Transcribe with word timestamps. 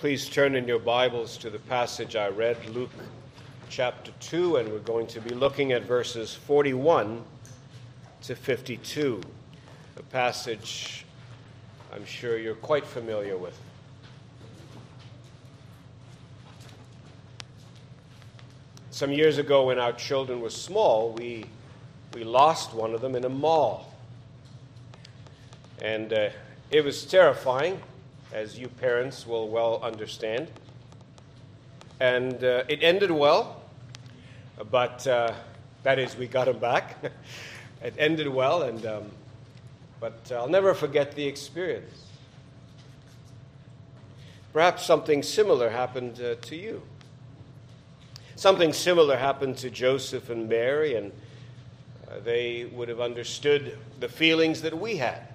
Please 0.00 0.30
turn 0.30 0.54
in 0.54 0.66
your 0.66 0.78
Bibles 0.78 1.36
to 1.36 1.50
the 1.50 1.58
passage 1.58 2.16
I 2.16 2.28
read, 2.28 2.56
Luke 2.70 2.88
chapter 3.68 4.12
2, 4.20 4.56
and 4.56 4.72
we're 4.72 4.78
going 4.78 5.06
to 5.08 5.20
be 5.20 5.34
looking 5.34 5.72
at 5.72 5.82
verses 5.82 6.34
41 6.34 7.22
to 8.22 8.34
52, 8.34 9.20
a 9.98 10.02
passage 10.04 11.04
I'm 11.92 12.06
sure 12.06 12.38
you're 12.38 12.54
quite 12.54 12.86
familiar 12.86 13.36
with. 13.36 13.60
Some 18.90 19.12
years 19.12 19.36
ago, 19.36 19.66
when 19.66 19.78
our 19.78 19.92
children 19.92 20.40
were 20.40 20.48
small, 20.48 21.12
we, 21.12 21.44
we 22.14 22.24
lost 22.24 22.72
one 22.72 22.94
of 22.94 23.02
them 23.02 23.14
in 23.16 23.26
a 23.26 23.28
mall. 23.28 23.92
And 25.82 26.10
uh, 26.14 26.30
it 26.70 26.82
was 26.82 27.04
terrifying, 27.04 27.82
as 28.32 28.58
you 28.58 28.68
parents 28.68 29.26
will 29.26 29.48
well 29.48 29.80
understand. 29.82 30.48
And 31.98 32.42
uh, 32.42 32.64
it 32.68 32.82
ended 32.82 33.10
well, 33.10 33.62
but 34.70 35.06
uh, 35.06 35.34
that 35.82 35.98
is, 35.98 36.16
we 36.16 36.26
got 36.26 36.48
him 36.48 36.58
back. 36.58 36.96
it 37.82 37.94
ended 37.98 38.28
well, 38.28 38.62
and, 38.62 38.86
um, 38.86 39.10
but 40.00 40.30
I'll 40.32 40.48
never 40.48 40.74
forget 40.74 41.14
the 41.14 41.26
experience. 41.26 42.06
Perhaps 44.52 44.84
something 44.84 45.22
similar 45.22 45.70
happened 45.70 46.20
uh, 46.20 46.34
to 46.42 46.56
you. 46.56 46.82
Something 48.36 48.72
similar 48.72 49.16
happened 49.16 49.58
to 49.58 49.70
Joseph 49.70 50.30
and 50.30 50.48
Mary, 50.48 50.94
and 50.94 51.12
uh, 52.10 52.20
they 52.24 52.64
would 52.64 52.88
have 52.88 53.00
understood 53.00 53.76
the 54.00 54.08
feelings 54.08 54.62
that 54.62 54.78
we 54.78 54.96
had. 54.96 55.29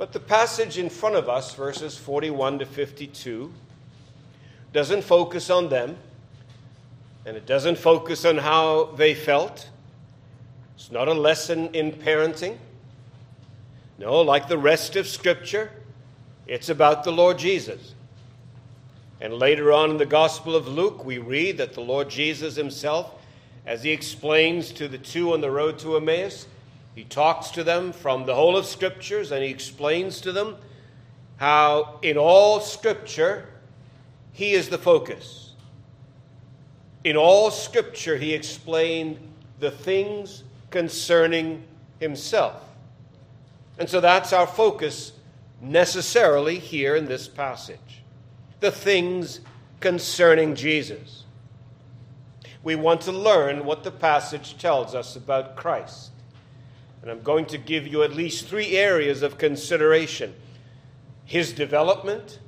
But 0.00 0.14
the 0.14 0.18
passage 0.18 0.78
in 0.78 0.88
front 0.88 1.14
of 1.14 1.28
us, 1.28 1.54
verses 1.54 1.94
41 1.94 2.60
to 2.60 2.64
52, 2.64 3.52
doesn't 4.72 5.04
focus 5.04 5.50
on 5.50 5.68
them, 5.68 5.98
and 7.26 7.36
it 7.36 7.44
doesn't 7.44 7.76
focus 7.76 8.24
on 8.24 8.38
how 8.38 8.94
they 8.96 9.14
felt. 9.14 9.68
It's 10.74 10.90
not 10.90 11.08
a 11.08 11.12
lesson 11.12 11.74
in 11.74 11.92
parenting. 11.92 12.56
No, 13.98 14.22
like 14.22 14.48
the 14.48 14.56
rest 14.56 14.96
of 14.96 15.06
Scripture, 15.06 15.70
it's 16.46 16.70
about 16.70 17.04
the 17.04 17.12
Lord 17.12 17.38
Jesus. 17.38 17.94
And 19.20 19.34
later 19.34 19.70
on 19.70 19.90
in 19.90 19.98
the 19.98 20.06
Gospel 20.06 20.56
of 20.56 20.66
Luke, 20.66 21.04
we 21.04 21.18
read 21.18 21.58
that 21.58 21.74
the 21.74 21.82
Lord 21.82 22.08
Jesus 22.08 22.56
himself, 22.56 23.12
as 23.66 23.82
he 23.82 23.90
explains 23.90 24.72
to 24.72 24.88
the 24.88 24.96
two 24.96 25.34
on 25.34 25.42
the 25.42 25.50
road 25.50 25.78
to 25.80 25.98
Emmaus, 25.98 26.46
he 26.94 27.04
talks 27.04 27.50
to 27.50 27.64
them 27.64 27.92
from 27.92 28.26
the 28.26 28.34
whole 28.34 28.56
of 28.56 28.66
Scriptures 28.66 29.32
and 29.32 29.42
he 29.42 29.50
explains 29.50 30.20
to 30.22 30.32
them 30.32 30.56
how 31.36 31.98
in 32.02 32.16
all 32.16 32.60
Scripture 32.60 33.48
he 34.32 34.52
is 34.52 34.68
the 34.68 34.78
focus. 34.78 35.54
In 37.04 37.16
all 37.16 37.50
Scripture 37.50 38.16
he 38.16 38.34
explained 38.34 39.18
the 39.58 39.70
things 39.70 40.44
concerning 40.70 41.64
himself. 41.98 42.62
And 43.78 43.88
so 43.88 44.00
that's 44.00 44.32
our 44.32 44.46
focus 44.46 45.12
necessarily 45.60 46.58
here 46.58 46.96
in 46.96 47.06
this 47.06 47.28
passage 47.28 48.00
the 48.60 48.70
things 48.70 49.40
concerning 49.80 50.54
Jesus. 50.54 51.24
We 52.62 52.74
want 52.76 53.00
to 53.02 53.12
learn 53.12 53.64
what 53.64 53.84
the 53.84 53.90
passage 53.90 54.58
tells 54.58 54.94
us 54.94 55.16
about 55.16 55.56
Christ. 55.56 56.09
And 57.02 57.10
I'm 57.10 57.22
going 57.22 57.46
to 57.46 57.58
give 57.58 57.86
you 57.86 58.02
at 58.02 58.12
least 58.12 58.46
three 58.46 58.76
areas 58.76 59.22
of 59.22 59.38
consideration 59.38 60.34
his 61.24 61.52
development, 61.52 62.40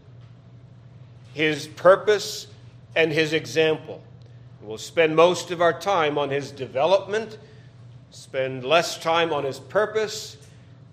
his 1.34 1.68
purpose, 1.68 2.48
and 2.96 3.12
his 3.12 3.32
example. 3.32 4.02
We'll 4.60 4.78
spend 4.78 5.14
most 5.14 5.52
of 5.52 5.60
our 5.60 5.78
time 5.78 6.18
on 6.18 6.30
his 6.30 6.50
development, 6.50 7.38
spend 8.10 8.64
less 8.64 8.98
time 8.98 9.32
on 9.32 9.44
his 9.44 9.60
purpose, 9.60 10.36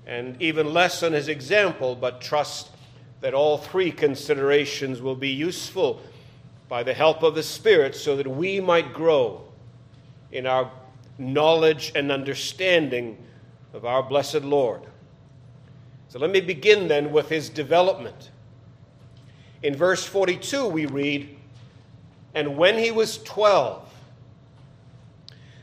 and 0.05 0.39
even 0.41 0.73
less 0.73 1.03
on 1.03 1.13
his 1.13 1.27
example, 1.27 1.95
but 1.95 2.21
trust 2.21 2.69
that 3.21 3.33
all 3.33 3.57
three 3.57 3.91
considerations 3.91 5.01
will 5.01 5.15
be 5.15 5.29
useful 5.29 6.01
by 6.67 6.83
the 6.83 6.93
help 6.93 7.23
of 7.23 7.35
the 7.35 7.43
Spirit 7.43 7.95
so 7.95 8.15
that 8.15 8.27
we 8.27 8.59
might 8.59 8.93
grow 8.93 9.41
in 10.31 10.45
our 10.45 10.71
knowledge 11.17 11.91
and 11.95 12.11
understanding 12.11 13.17
of 13.73 13.85
our 13.85 14.03
blessed 14.03 14.43
Lord. 14.43 14.81
So 16.09 16.19
let 16.19 16.31
me 16.31 16.41
begin 16.41 16.87
then 16.87 17.11
with 17.11 17.29
his 17.29 17.49
development. 17.49 18.31
In 19.61 19.75
verse 19.75 20.03
42, 20.03 20.67
we 20.67 20.85
read, 20.85 21.37
And 22.33 22.57
when 22.57 22.77
he 22.77 22.91
was 22.91 23.19
12, 23.23 23.87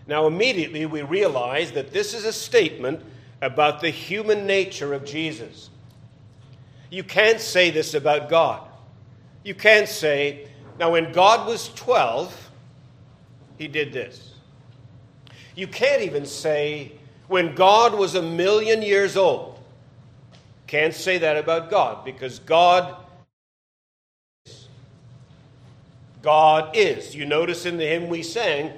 now 0.07 0.27
immediately 0.27 0.87
we 0.87 1.03
realize 1.03 1.73
that 1.73 1.93
this 1.93 2.15
is 2.15 2.25
a 2.25 2.33
statement 2.33 3.03
about 3.43 3.81
the 3.81 3.91
human 3.91 4.47
nature 4.47 4.95
of 4.95 5.05
Jesus. 5.05 5.71
You 6.91 7.03
can't 7.03 7.41
say 7.41 7.71
this 7.71 7.95
about 7.95 8.29
God. 8.29 8.69
You 9.45 9.55
can't 9.55 9.89
say, 9.89 10.49
now 10.79 10.93
when 10.93 11.13
God 11.13 11.47
was 11.47 11.71
12, 11.75 12.51
he 13.59 13.67
did 13.67 13.93
this. 13.93 14.35
You 15.55 15.67
can't 15.67 16.03
even 16.03 16.27
say, 16.27 16.93
when 17.29 17.55
God 17.55 17.95
was 17.95 18.15
a 18.15 18.23
million 18.23 18.83
years 18.83 19.17
old. 19.17 19.59
Can't 20.67 20.95
say 20.95 21.19
that 21.19 21.37
about 21.37 21.71
God 21.71 22.05
because 22.05 22.41
God 22.41 22.97
God 26.23 26.77
is. 26.77 27.15
You 27.15 27.25
notice 27.25 27.67
in 27.67 27.77
the 27.77 27.87
hymn 27.87 28.09
we 28.09 28.25
sang, 28.25 28.73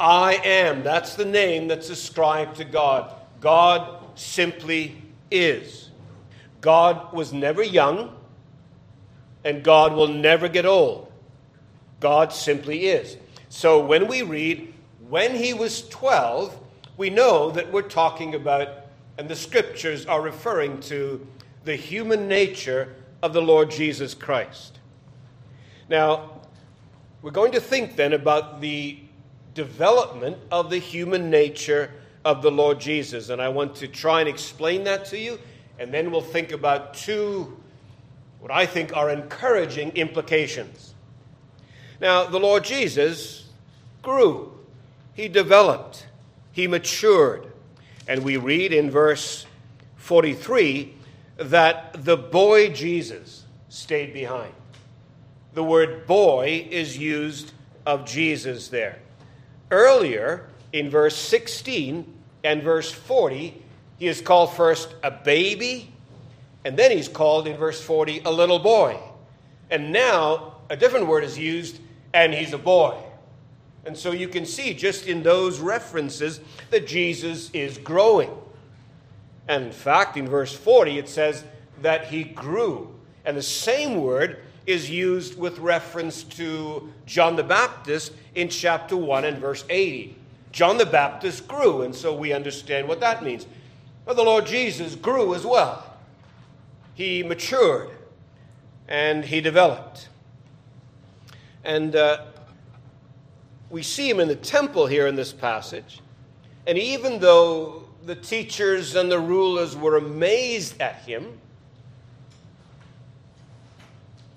I 0.00 0.34
am. 0.44 0.82
That's 0.82 1.14
the 1.14 1.24
name 1.24 1.68
that's 1.68 1.90
ascribed 1.90 2.56
to 2.56 2.64
God. 2.64 3.14
God 3.40 4.02
simply 4.16 5.00
is. 5.30 5.90
God 6.60 7.12
was 7.12 7.32
never 7.32 7.62
young, 7.62 8.16
and 9.44 9.62
God 9.62 9.94
will 9.94 10.08
never 10.08 10.48
get 10.48 10.66
old. 10.66 11.12
God 12.00 12.32
simply 12.32 12.86
is. 12.86 13.16
So 13.48 13.78
when 13.84 14.08
we 14.08 14.22
read, 14.22 14.74
when 15.08 15.34
he 15.34 15.54
was 15.54 15.88
12, 15.88 16.58
we 17.00 17.08
know 17.08 17.50
that 17.50 17.72
we're 17.72 17.80
talking 17.80 18.34
about, 18.34 18.68
and 19.16 19.26
the 19.26 19.34
scriptures 19.34 20.04
are 20.04 20.20
referring 20.20 20.78
to, 20.80 21.26
the 21.64 21.74
human 21.74 22.28
nature 22.28 22.94
of 23.22 23.32
the 23.32 23.40
Lord 23.40 23.70
Jesus 23.70 24.12
Christ. 24.12 24.78
Now, 25.88 26.42
we're 27.22 27.30
going 27.30 27.52
to 27.52 27.60
think 27.60 27.96
then 27.96 28.12
about 28.12 28.60
the 28.60 28.98
development 29.54 30.36
of 30.52 30.68
the 30.68 30.76
human 30.76 31.30
nature 31.30 31.90
of 32.22 32.42
the 32.42 32.50
Lord 32.50 32.78
Jesus. 32.78 33.30
And 33.30 33.40
I 33.40 33.48
want 33.48 33.76
to 33.76 33.88
try 33.88 34.20
and 34.20 34.28
explain 34.28 34.84
that 34.84 35.06
to 35.06 35.18
you 35.18 35.38
and 35.78 35.94
then 35.94 36.10
we'll 36.10 36.20
think 36.20 36.52
about 36.52 36.92
two, 36.92 37.58
what 38.40 38.50
I 38.50 38.66
think 38.66 38.94
are 38.94 39.08
encouraging 39.08 39.92
implications. 39.92 40.94
Now, 41.98 42.26
the 42.26 42.38
Lord 42.38 42.62
Jesus 42.62 43.48
grew, 44.02 44.52
he 45.14 45.28
developed, 45.28 46.06
he 46.60 46.66
matured. 46.66 47.50
And 48.06 48.22
we 48.22 48.36
read 48.36 48.72
in 48.72 48.90
verse 48.90 49.46
43 49.96 50.94
that 51.38 52.04
the 52.04 52.18
boy 52.18 52.68
Jesus 52.68 53.44
stayed 53.70 54.12
behind. 54.12 54.52
The 55.54 55.64
word 55.64 56.06
boy 56.06 56.66
is 56.70 56.98
used 56.98 57.52
of 57.86 58.04
Jesus 58.04 58.68
there. 58.68 58.98
Earlier 59.70 60.46
in 60.72 60.90
verse 60.90 61.16
16 61.16 62.04
and 62.44 62.62
verse 62.62 62.92
40, 62.92 63.62
he 63.98 64.06
is 64.06 64.20
called 64.20 64.52
first 64.52 64.94
a 65.02 65.10
baby, 65.10 65.90
and 66.64 66.76
then 66.76 66.90
he's 66.90 67.08
called 67.08 67.46
in 67.48 67.56
verse 67.56 67.80
40 67.80 68.20
a 68.26 68.30
little 68.30 68.58
boy. 68.58 68.98
And 69.70 69.92
now 69.92 70.56
a 70.68 70.76
different 70.76 71.06
word 71.06 71.24
is 71.24 71.38
used, 71.38 71.78
and 72.12 72.34
he's 72.34 72.52
a 72.52 72.58
boy. 72.58 72.96
And 73.90 73.98
so 73.98 74.12
you 74.12 74.28
can 74.28 74.46
see 74.46 74.72
just 74.72 75.08
in 75.08 75.24
those 75.24 75.58
references 75.58 76.38
that 76.70 76.86
Jesus 76.86 77.50
is 77.50 77.76
growing. 77.76 78.30
And 79.48 79.64
in 79.64 79.72
fact, 79.72 80.16
in 80.16 80.28
verse 80.28 80.54
40, 80.54 80.96
it 80.96 81.08
says 81.08 81.42
that 81.82 82.06
he 82.06 82.22
grew. 82.22 82.94
And 83.24 83.36
the 83.36 83.42
same 83.42 84.00
word 84.00 84.44
is 84.64 84.88
used 84.88 85.36
with 85.36 85.58
reference 85.58 86.22
to 86.22 86.88
John 87.04 87.34
the 87.34 87.42
Baptist 87.42 88.12
in 88.36 88.48
chapter 88.48 88.96
1 88.96 89.24
and 89.24 89.38
verse 89.38 89.64
80. 89.68 90.14
John 90.52 90.78
the 90.78 90.86
Baptist 90.86 91.48
grew, 91.48 91.82
and 91.82 91.92
so 91.92 92.14
we 92.14 92.32
understand 92.32 92.86
what 92.86 93.00
that 93.00 93.24
means. 93.24 93.44
But 94.04 94.14
the 94.14 94.22
Lord 94.22 94.46
Jesus 94.46 94.94
grew 94.94 95.34
as 95.34 95.44
well. 95.44 95.84
He 96.94 97.24
matured 97.24 97.90
and 98.86 99.24
he 99.24 99.40
developed. 99.40 100.08
And 101.64 101.96
uh, 101.96 102.26
we 103.70 103.82
see 103.82 104.10
him 104.10 104.20
in 104.20 104.28
the 104.28 104.36
temple 104.36 104.86
here 104.86 105.06
in 105.06 105.14
this 105.14 105.32
passage. 105.32 106.00
And 106.66 106.76
even 106.76 107.20
though 107.20 107.84
the 108.04 108.16
teachers 108.16 108.96
and 108.96 109.10
the 109.10 109.18
rulers 109.18 109.76
were 109.76 109.96
amazed 109.96 110.80
at 110.80 110.96
him, 110.96 111.40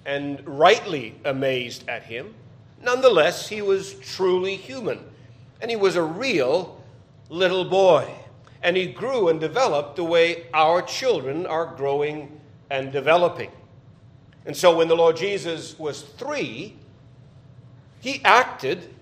and 0.05 0.41
rightly 0.45 1.15
amazed 1.25 1.87
at 1.87 2.03
him. 2.03 2.33
Nonetheless, 2.81 3.47
he 3.47 3.61
was 3.61 3.93
truly 3.95 4.55
human, 4.55 4.99
and 5.61 5.71
he 5.71 5.77
was 5.77 5.95
a 5.95 6.03
real 6.03 6.81
little 7.29 7.65
boy. 7.65 8.09
And 8.61 8.77
he 8.77 8.87
grew 8.87 9.27
and 9.27 9.39
developed 9.39 9.97
the 9.97 10.03
way 10.03 10.45
our 10.53 10.81
children 10.81 11.45
are 11.45 11.65
growing 11.65 12.39
and 12.69 12.91
developing. 12.91 13.51
And 14.45 14.55
so 14.55 14.75
when 14.77 14.87
the 14.87 14.95
Lord 14.95 15.17
Jesus 15.17 15.77
was 15.77 16.01
three, 16.01 16.75
he 17.99 18.21
acted 18.23 18.93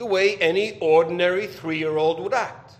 the 0.00 0.06
way 0.06 0.34
any 0.36 0.78
ordinary 0.80 1.46
three 1.46 1.76
year 1.76 1.98
old 1.98 2.18
would 2.20 2.32
act. 2.32 2.72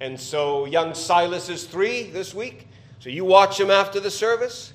And 0.00 0.18
so 0.18 0.64
young 0.64 0.94
Silas 0.94 1.50
is 1.50 1.64
three 1.64 2.04
this 2.04 2.32
week. 2.32 2.66
So 2.98 3.10
you 3.10 3.26
watch 3.26 3.60
him 3.60 3.70
after 3.70 4.00
the 4.00 4.10
service, 4.10 4.72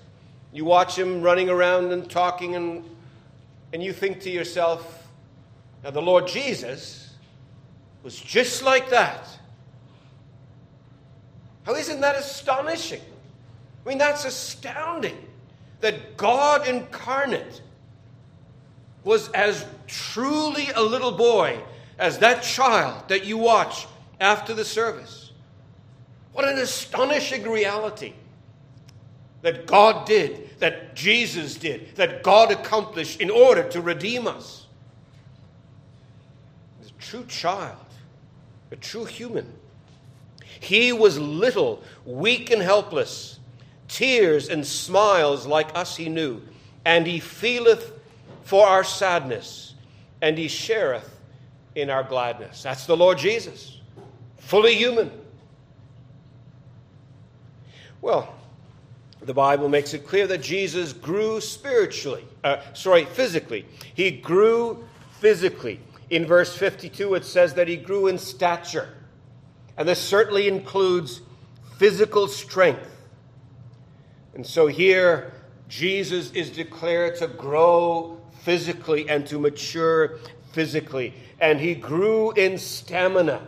you 0.51 0.63
watch 0.63 0.95
him 0.95 1.23
running 1.23 1.49
around 1.49 1.91
and 1.91 2.07
talking, 2.07 2.55
and, 2.55 2.87
and 3.73 3.81
you 3.81 3.93
think 3.93 4.21
to 4.21 4.29
yourself, 4.29 5.07
now 5.83 5.89
the 5.89 6.03
Lord 6.03 6.27
Jesus 6.27 7.15
was 8.03 8.15
just 8.15 8.61
like 8.61 8.91
that. 8.91 9.27
How 11.63 11.73
isn't 11.73 11.99
that 12.01 12.15
astonishing? 12.15 13.01
I 13.83 13.89
mean, 13.89 13.97
that's 13.97 14.23
astounding 14.23 15.17
that 15.81 16.15
God 16.15 16.67
incarnate 16.67 17.63
was 19.03 19.29
as 19.29 19.65
truly 19.87 20.69
a 20.75 20.81
little 20.81 21.11
boy 21.11 21.59
as 21.99 22.19
that 22.19 22.43
child 22.43 23.07
that 23.09 23.25
you 23.25 23.37
watch 23.37 23.87
after 24.19 24.53
the 24.53 24.65
service. 24.65 25.31
What 26.31 26.47
an 26.47 26.57
astonishing 26.57 27.43
reality 27.43 28.13
that 29.41 29.67
God 29.67 30.07
did, 30.07 30.59
that 30.59 30.95
Jesus 30.95 31.55
did, 31.55 31.95
that 31.95 32.23
God 32.23 32.51
accomplished 32.51 33.19
in 33.21 33.29
order 33.29 33.63
to 33.69 33.81
redeem 33.81 34.25
us. 34.25 34.65
A 36.81 37.01
true 37.01 37.25
child, 37.27 37.85
a 38.71 38.77
true 38.77 39.05
human. 39.05 39.53
He 40.59 40.93
was 40.93 41.19
little, 41.19 41.83
weak, 42.05 42.49
and 42.49 42.61
helpless. 42.61 43.39
Tears 43.89 44.47
and 44.47 44.65
smiles 44.65 45.45
like 45.45 45.75
us 45.77 45.97
he 45.97 46.07
knew, 46.07 46.41
and 46.85 47.05
he 47.05 47.19
feeleth 47.19 47.92
for 48.43 48.67
our 48.67 48.83
sadness, 48.83 49.73
and 50.21 50.37
he 50.37 50.47
shareth 50.47 51.09
in 51.75 51.89
our 51.89 52.03
gladness. 52.03 52.63
That's 52.63 52.85
the 52.85 52.97
Lord 52.97 53.17
Jesus, 53.17 53.79
fully 54.37 54.75
human. 54.75 55.11
Well, 58.01 58.33
the 59.21 59.33
Bible 59.33 59.69
makes 59.69 59.93
it 59.93 60.05
clear 60.05 60.27
that 60.27 60.41
Jesus 60.41 60.91
grew 60.91 61.39
spiritually, 61.39 62.25
uh, 62.43 62.57
sorry, 62.73 63.05
physically. 63.05 63.65
He 63.93 64.11
grew 64.11 64.85
physically. 65.19 65.79
In 66.09 66.25
verse 66.25 66.55
52, 66.55 67.15
it 67.15 67.23
says 67.23 67.53
that 67.53 67.69
he 67.69 67.77
grew 67.77 68.07
in 68.07 68.17
stature. 68.17 68.89
And 69.77 69.87
this 69.87 69.99
certainly 69.99 70.49
includes 70.49 71.21
physical 71.77 72.27
strength. 72.27 72.89
And 74.35 74.45
so 74.45 74.67
here, 74.67 75.33
Jesus 75.69 76.31
is 76.31 76.49
declared 76.49 77.15
to 77.17 77.27
grow 77.27 78.19
physically 78.43 79.09
and 79.09 79.25
to 79.27 79.39
mature 79.39 80.19
physically. 80.51 81.13
And 81.39 81.59
he 81.59 81.75
grew 81.75 82.31
in 82.31 82.57
stamina 82.57 83.41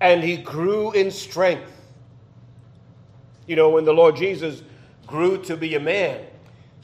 and 0.00 0.22
he 0.22 0.36
grew 0.36 0.92
in 0.92 1.10
strength. 1.10 1.70
You 3.46 3.56
know, 3.56 3.70
when 3.70 3.84
the 3.84 3.92
Lord 3.92 4.16
Jesus 4.16 4.62
grew 5.06 5.42
to 5.44 5.56
be 5.56 5.74
a 5.74 5.80
man, 5.80 6.20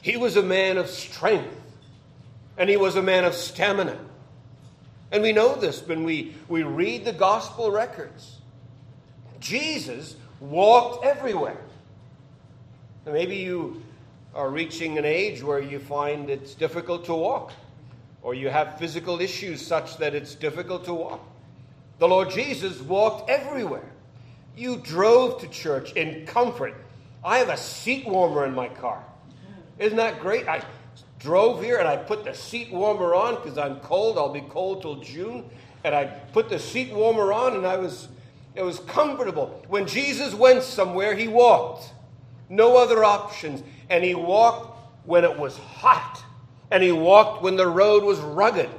he 0.01 0.17
was 0.17 0.35
a 0.35 0.43
man 0.43 0.77
of 0.77 0.89
strength 0.89 1.55
and 2.57 2.69
he 2.69 2.77
was 2.77 2.95
a 2.95 3.01
man 3.01 3.25
of 3.25 3.33
stamina. 3.33 3.97
And 5.11 5.23
we 5.23 5.33
know 5.33 5.55
this 5.55 5.85
when 5.85 6.03
we, 6.03 6.35
we 6.47 6.63
read 6.63 7.05
the 7.05 7.13
gospel 7.13 7.71
records. 7.71 8.37
Jesus 9.39 10.15
walked 10.39 11.05
everywhere. 11.05 11.59
Maybe 13.05 13.37
you 13.37 13.83
are 14.33 14.49
reaching 14.49 14.97
an 14.97 15.05
age 15.05 15.43
where 15.43 15.59
you 15.59 15.79
find 15.79 16.29
it's 16.29 16.53
difficult 16.53 17.05
to 17.05 17.13
walk, 17.13 17.51
or 18.21 18.33
you 18.33 18.49
have 18.49 18.77
physical 18.77 19.19
issues 19.19 19.65
such 19.65 19.97
that 19.97 20.15
it's 20.15 20.35
difficult 20.35 20.85
to 20.85 20.93
walk. 20.93 21.21
The 21.99 22.07
Lord 22.07 22.29
Jesus 22.29 22.81
walked 22.81 23.29
everywhere. 23.29 23.91
You 24.55 24.77
drove 24.77 25.41
to 25.41 25.47
church 25.47 25.93
in 25.93 26.25
comfort. 26.25 26.75
I 27.23 27.37
have 27.37 27.49
a 27.49 27.57
seat 27.57 28.07
warmer 28.07 28.45
in 28.45 28.53
my 28.53 28.69
car. 28.69 29.03
Isn't 29.77 29.97
that 29.97 30.19
great? 30.19 30.47
I 30.47 30.63
drove 31.19 31.61
here 31.63 31.77
and 31.77 31.87
I 31.87 31.97
put 31.97 32.23
the 32.23 32.33
seat 32.33 32.71
warmer 32.71 33.13
on 33.13 33.35
because 33.35 33.57
I'm 33.57 33.79
cold. 33.81 34.17
I'll 34.17 34.33
be 34.33 34.41
cold 34.41 34.81
till 34.81 34.95
June. 34.97 35.45
And 35.83 35.95
I 35.95 36.05
put 36.05 36.49
the 36.49 36.59
seat 36.59 36.93
warmer 36.93 37.31
on 37.31 37.55
and 37.55 37.65
I 37.65 37.77
was 37.77 38.07
it 38.53 38.63
was 38.63 38.79
comfortable. 38.79 39.63
When 39.69 39.87
Jesus 39.87 40.33
went 40.33 40.63
somewhere, 40.63 41.15
he 41.15 41.27
walked. 41.27 41.93
No 42.49 42.75
other 42.75 43.03
options. 43.03 43.63
And 43.91 44.05
he 44.05 44.15
walked 44.15 44.79
when 45.05 45.25
it 45.25 45.37
was 45.37 45.57
hot. 45.57 46.23
And 46.71 46.81
he 46.81 46.93
walked 46.93 47.43
when 47.43 47.57
the 47.57 47.67
road 47.67 48.03
was 48.03 48.19
rugged. 48.19 48.69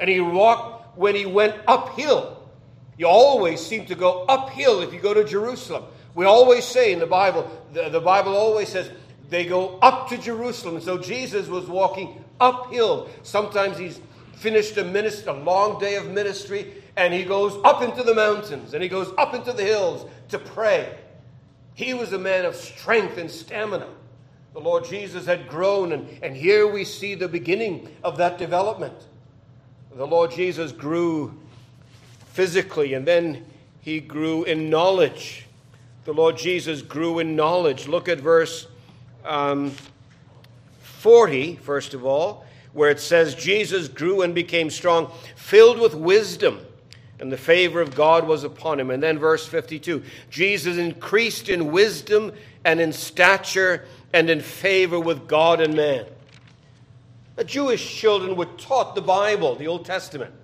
And 0.00 0.08
he 0.08 0.20
walked 0.20 0.96
when 0.96 1.14
he 1.14 1.26
went 1.26 1.56
uphill. 1.68 2.48
You 2.96 3.06
always 3.06 3.64
seem 3.64 3.84
to 3.86 3.94
go 3.94 4.24
uphill 4.24 4.80
if 4.80 4.94
you 4.94 4.98
go 4.98 5.12
to 5.12 5.24
Jerusalem. 5.24 5.84
We 6.14 6.24
always 6.24 6.64
say 6.64 6.92
in 6.92 6.98
the 6.98 7.06
Bible, 7.06 7.50
the, 7.74 7.90
the 7.90 8.00
Bible 8.00 8.34
always 8.34 8.70
says 8.70 8.90
they 9.28 9.44
go 9.44 9.78
up 9.80 10.08
to 10.08 10.16
Jerusalem. 10.16 10.80
So 10.80 10.96
Jesus 10.96 11.46
was 11.46 11.66
walking 11.66 12.24
uphill. 12.40 13.10
Sometimes 13.22 13.76
he's 13.76 14.00
finished 14.32 14.78
a, 14.78 14.84
minister, 14.84 15.30
a 15.30 15.34
long 15.34 15.78
day 15.78 15.96
of 15.96 16.08
ministry 16.08 16.72
and 16.96 17.12
he 17.12 17.24
goes 17.24 17.58
up 17.62 17.82
into 17.82 18.02
the 18.02 18.14
mountains 18.14 18.72
and 18.72 18.82
he 18.82 18.88
goes 18.88 19.12
up 19.18 19.34
into 19.34 19.52
the 19.52 19.64
hills 19.64 20.10
to 20.30 20.38
pray. 20.38 20.98
He 21.74 21.92
was 21.92 22.14
a 22.14 22.18
man 22.18 22.46
of 22.46 22.56
strength 22.56 23.18
and 23.18 23.30
stamina. 23.30 23.86
The 24.52 24.60
Lord 24.60 24.84
Jesus 24.84 25.26
had 25.26 25.48
grown, 25.48 25.92
and, 25.92 26.08
and 26.22 26.36
here 26.36 26.66
we 26.66 26.84
see 26.84 27.14
the 27.14 27.28
beginning 27.28 27.88
of 28.02 28.16
that 28.16 28.36
development. 28.36 28.94
The 29.94 30.06
Lord 30.06 30.32
Jesus 30.32 30.72
grew 30.72 31.38
physically, 32.32 32.94
and 32.94 33.06
then 33.06 33.44
he 33.80 34.00
grew 34.00 34.44
in 34.44 34.68
knowledge. 34.68 35.46
The 36.04 36.12
Lord 36.12 36.36
Jesus 36.36 36.82
grew 36.82 37.20
in 37.20 37.36
knowledge. 37.36 37.86
Look 37.86 38.08
at 38.08 38.18
verse 38.18 38.66
um, 39.24 39.72
40, 40.82 41.56
first 41.56 41.94
of 41.94 42.04
all, 42.04 42.44
where 42.72 42.90
it 42.90 43.00
says, 43.00 43.34
Jesus 43.36 43.86
grew 43.86 44.22
and 44.22 44.34
became 44.34 44.70
strong, 44.70 45.12
filled 45.36 45.78
with 45.78 45.94
wisdom 45.94 46.60
and 47.20 47.30
the 47.30 47.36
favor 47.36 47.80
of 47.80 47.94
God 47.94 48.26
was 48.26 48.44
upon 48.44 48.80
him. 48.80 48.90
And 48.90 49.02
then 49.02 49.18
verse 49.18 49.46
52 49.46 50.02
Jesus 50.30 50.78
increased 50.78 51.48
in 51.48 51.70
wisdom 51.70 52.32
and 52.64 52.80
in 52.80 52.92
stature 52.92 53.84
and 54.12 54.28
in 54.28 54.40
favor 54.40 54.98
with 54.98 55.28
God 55.28 55.60
and 55.60 55.74
man. 55.74 56.06
The 57.36 57.44
Jewish 57.44 57.96
children 57.96 58.36
were 58.36 58.46
taught 58.46 58.94
the 58.94 59.00
Bible, 59.00 59.54
the 59.54 59.66
Old 59.66 59.84
Testament, 59.84 60.34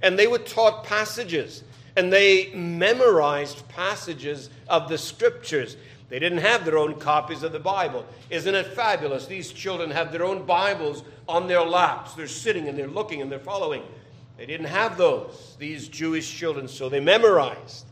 and 0.00 0.18
they 0.18 0.26
were 0.26 0.38
taught 0.38 0.84
passages, 0.84 1.62
and 1.96 2.12
they 2.12 2.52
memorized 2.54 3.68
passages 3.68 4.48
of 4.68 4.88
the 4.88 4.96
scriptures. 4.96 5.76
They 6.08 6.18
didn't 6.18 6.38
have 6.38 6.64
their 6.64 6.78
own 6.78 6.94
copies 6.94 7.42
of 7.42 7.52
the 7.52 7.60
Bible. 7.60 8.06
Isn't 8.30 8.54
it 8.54 8.68
fabulous? 8.68 9.26
These 9.26 9.52
children 9.52 9.90
have 9.90 10.12
their 10.12 10.24
own 10.24 10.44
Bibles 10.46 11.04
on 11.28 11.46
their 11.46 11.62
laps. 11.62 12.14
They're 12.14 12.26
sitting 12.26 12.68
and 12.68 12.76
they're 12.76 12.88
looking 12.88 13.22
and 13.22 13.30
they're 13.30 13.38
following. 13.38 13.82
They 14.36 14.46
didn't 14.46 14.66
have 14.66 14.96
those, 14.96 15.56
these 15.58 15.88
Jewish 15.88 16.34
children, 16.34 16.66
so 16.66 16.88
they 16.88 17.00
memorized. 17.00 17.86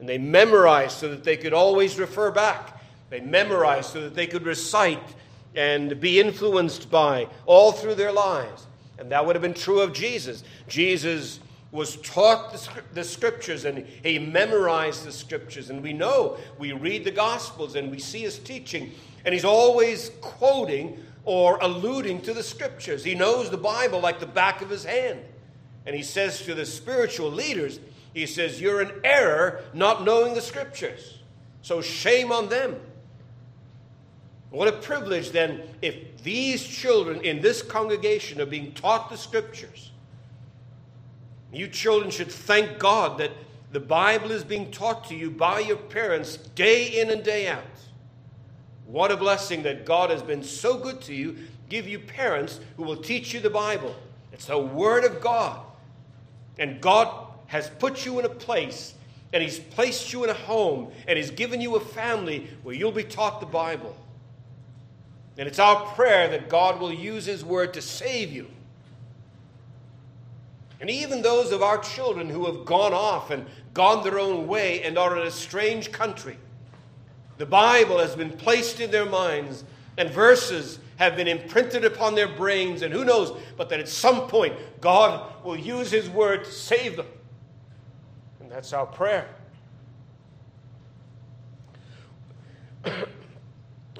And 0.00 0.08
they 0.08 0.18
memorized 0.18 0.98
so 0.98 1.08
that 1.08 1.24
they 1.24 1.36
could 1.36 1.54
always 1.54 1.98
refer 1.98 2.30
back. 2.30 2.75
They 3.10 3.20
memorized 3.20 3.90
so 3.90 4.00
that 4.02 4.14
they 4.14 4.26
could 4.26 4.44
recite 4.44 5.14
and 5.54 5.98
be 6.00 6.20
influenced 6.20 6.90
by 6.90 7.28
all 7.46 7.72
through 7.72 7.94
their 7.94 8.12
lives. 8.12 8.66
And 8.98 9.10
that 9.12 9.24
would 9.24 9.34
have 9.36 9.42
been 9.42 9.54
true 9.54 9.80
of 9.80 9.92
Jesus. 9.92 10.42
Jesus 10.68 11.40
was 11.72 11.96
taught 11.96 12.52
the, 12.94 13.04
scriptures 13.04 13.64
and 13.64 13.86
he 14.02 14.18
memorized 14.18 15.04
the 15.04 15.12
scriptures. 15.12 15.70
And 15.70 15.82
we 15.82 15.92
know, 15.92 16.38
we 16.58 16.72
read 16.72 17.04
the 17.04 17.10
gospels 17.10 17.74
and 17.74 17.90
we 17.90 17.98
see 17.98 18.20
his 18.20 18.38
teaching, 18.38 18.92
and 19.24 19.34
he's 19.34 19.44
always 19.44 20.10
quoting 20.20 21.02
or 21.24 21.58
alluding 21.60 22.22
to 22.22 22.32
the 22.32 22.42
scriptures. 22.42 23.04
He 23.04 23.14
knows 23.14 23.50
the 23.50 23.56
Bible 23.56 24.00
like 24.00 24.20
the 24.20 24.26
back 24.26 24.62
of 24.62 24.70
his 24.70 24.84
hand. 24.84 25.20
And 25.84 25.94
he 25.94 26.02
says 26.02 26.42
to 26.42 26.54
the 26.54 26.64
spiritual 26.64 27.30
leaders, 27.30 27.78
he 28.14 28.26
says, 28.26 28.60
You're 28.60 28.80
in 28.80 28.92
error 29.04 29.62
not 29.74 30.04
knowing 30.04 30.34
the 30.34 30.40
scriptures. 30.40 31.18
So 31.62 31.82
shame 31.82 32.32
on 32.32 32.48
them. 32.48 32.76
What 34.50 34.68
a 34.68 34.72
privilege 34.72 35.30
then 35.30 35.62
if 35.82 36.22
these 36.22 36.64
children 36.64 37.20
in 37.22 37.40
this 37.40 37.62
congregation 37.62 38.40
are 38.40 38.46
being 38.46 38.72
taught 38.72 39.10
the 39.10 39.16
scriptures. 39.16 39.90
You 41.52 41.68
children 41.68 42.10
should 42.10 42.30
thank 42.30 42.78
God 42.78 43.18
that 43.18 43.32
the 43.72 43.80
Bible 43.80 44.30
is 44.30 44.44
being 44.44 44.70
taught 44.70 45.08
to 45.08 45.14
you 45.14 45.30
by 45.30 45.60
your 45.60 45.76
parents 45.76 46.36
day 46.36 47.00
in 47.00 47.10
and 47.10 47.22
day 47.22 47.48
out. 47.48 47.64
What 48.86 49.10
a 49.10 49.16
blessing 49.16 49.64
that 49.64 49.84
God 49.84 50.10
has 50.10 50.22
been 50.22 50.42
so 50.42 50.78
good 50.78 51.00
to 51.02 51.14
you, 51.14 51.36
give 51.68 51.88
you 51.88 51.98
parents 51.98 52.60
who 52.76 52.84
will 52.84 52.96
teach 52.96 53.34
you 53.34 53.40
the 53.40 53.50
Bible. 53.50 53.94
It's 54.32 54.46
the 54.46 54.58
Word 54.58 55.04
of 55.04 55.20
God. 55.20 55.60
And 56.58 56.80
God 56.80 57.08
has 57.46 57.68
put 57.68 58.06
you 58.06 58.18
in 58.18 58.24
a 58.24 58.30
place, 58.30 58.94
and 59.32 59.42
He's 59.42 59.58
placed 59.58 60.12
you 60.12 60.24
in 60.24 60.30
a 60.30 60.34
home, 60.34 60.92
and 61.08 61.16
He's 61.16 61.30
given 61.30 61.60
you 61.60 61.76
a 61.76 61.80
family 61.80 62.48
where 62.62 62.74
you'll 62.74 62.92
be 62.92 63.04
taught 63.04 63.40
the 63.40 63.46
Bible. 63.46 63.96
And 65.38 65.46
it's 65.46 65.58
our 65.58 65.84
prayer 65.94 66.28
that 66.28 66.48
God 66.48 66.80
will 66.80 66.92
use 66.92 67.26
His 67.26 67.44
Word 67.44 67.74
to 67.74 67.82
save 67.82 68.32
you. 68.32 68.48
And 70.80 70.90
even 70.90 71.22
those 71.22 71.52
of 71.52 71.62
our 71.62 71.78
children 71.78 72.28
who 72.28 72.46
have 72.46 72.64
gone 72.64 72.92
off 72.92 73.30
and 73.30 73.46
gone 73.74 74.02
their 74.04 74.18
own 74.18 74.46
way 74.46 74.82
and 74.82 74.98
are 74.98 75.18
in 75.18 75.26
a 75.26 75.30
strange 75.30 75.92
country, 75.92 76.38
the 77.38 77.46
Bible 77.46 77.98
has 77.98 78.14
been 78.14 78.30
placed 78.30 78.80
in 78.80 78.90
their 78.90 79.04
minds, 79.06 79.64
and 79.98 80.10
verses 80.10 80.78
have 80.96 81.16
been 81.16 81.28
imprinted 81.28 81.84
upon 81.84 82.14
their 82.14 82.28
brains, 82.28 82.82
and 82.82 82.92
who 82.92 83.04
knows, 83.04 83.38
but 83.56 83.68
that 83.68 83.80
at 83.80 83.88
some 83.88 84.28
point 84.28 84.54
God 84.80 85.44
will 85.44 85.56
use 85.56 85.90
His 85.90 86.08
word 86.08 86.44
to 86.44 86.50
save 86.50 86.96
them. 86.96 87.06
And 88.40 88.50
that's 88.50 88.72
our 88.72 88.86
prayer. 88.86 89.28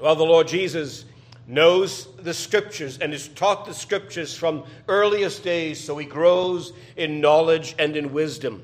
well, 0.01 0.15
the 0.15 0.23
Lord 0.23 0.47
Jesus 0.47 1.05
knows 1.47 2.07
the 2.17 2.33
scriptures 2.33 2.99
and 2.99 3.13
is 3.13 3.29
taught 3.29 3.65
the 3.65 3.73
scriptures 3.73 4.35
from 4.35 4.65
earliest 4.87 5.43
days, 5.43 5.83
so 5.83 5.97
he 5.97 6.05
grows 6.05 6.73
in 6.95 7.21
knowledge 7.21 7.73
and 7.79 7.95
in 7.95 8.13
wisdom. 8.13 8.63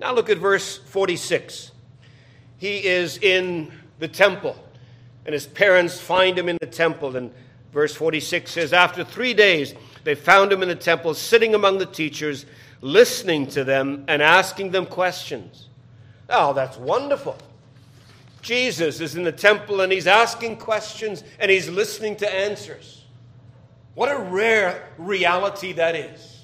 Now 0.00 0.12
look 0.12 0.28
at 0.28 0.38
verse 0.38 0.78
46 0.78 1.70
he 2.64 2.86
is 2.86 3.18
in 3.18 3.70
the 3.98 4.08
temple. 4.08 4.56
And 5.26 5.32
his 5.32 5.46
parents 5.46 6.00
find 6.00 6.38
him 6.38 6.48
in 6.48 6.56
the 6.60 6.66
temple. 6.66 7.16
And 7.16 7.30
verse 7.72 7.94
46 7.94 8.50
says, 8.50 8.72
After 8.72 9.04
three 9.04 9.34
days, 9.34 9.74
they 10.04 10.14
found 10.14 10.50
him 10.50 10.62
in 10.62 10.68
the 10.68 10.74
temple, 10.74 11.12
sitting 11.12 11.54
among 11.54 11.76
the 11.76 11.86
teachers, 11.86 12.46
listening 12.80 13.46
to 13.48 13.64
them 13.64 14.04
and 14.08 14.22
asking 14.22 14.70
them 14.70 14.86
questions. 14.86 15.68
Oh, 16.30 16.54
that's 16.54 16.78
wonderful. 16.78 17.36
Jesus 18.44 19.00
is 19.00 19.16
in 19.16 19.24
the 19.24 19.32
temple 19.32 19.80
and 19.80 19.90
he's 19.90 20.06
asking 20.06 20.58
questions 20.58 21.24
and 21.38 21.50
he's 21.50 21.66
listening 21.70 22.14
to 22.16 22.30
answers. 22.30 23.04
What 23.94 24.12
a 24.12 24.18
rare 24.18 24.90
reality 24.98 25.72
that 25.72 25.96
is. 25.96 26.42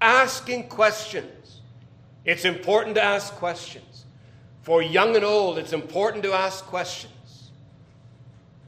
Asking 0.00 0.68
questions. 0.68 1.62
It's 2.24 2.44
important 2.44 2.94
to 2.94 3.02
ask 3.02 3.34
questions. 3.34 4.04
For 4.62 4.80
young 4.82 5.16
and 5.16 5.24
old, 5.24 5.58
it's 5.58 5.72
important 5.72 6.22
to 6.22 6.32
ask 6.32 6.64
questions. 6.64 7.50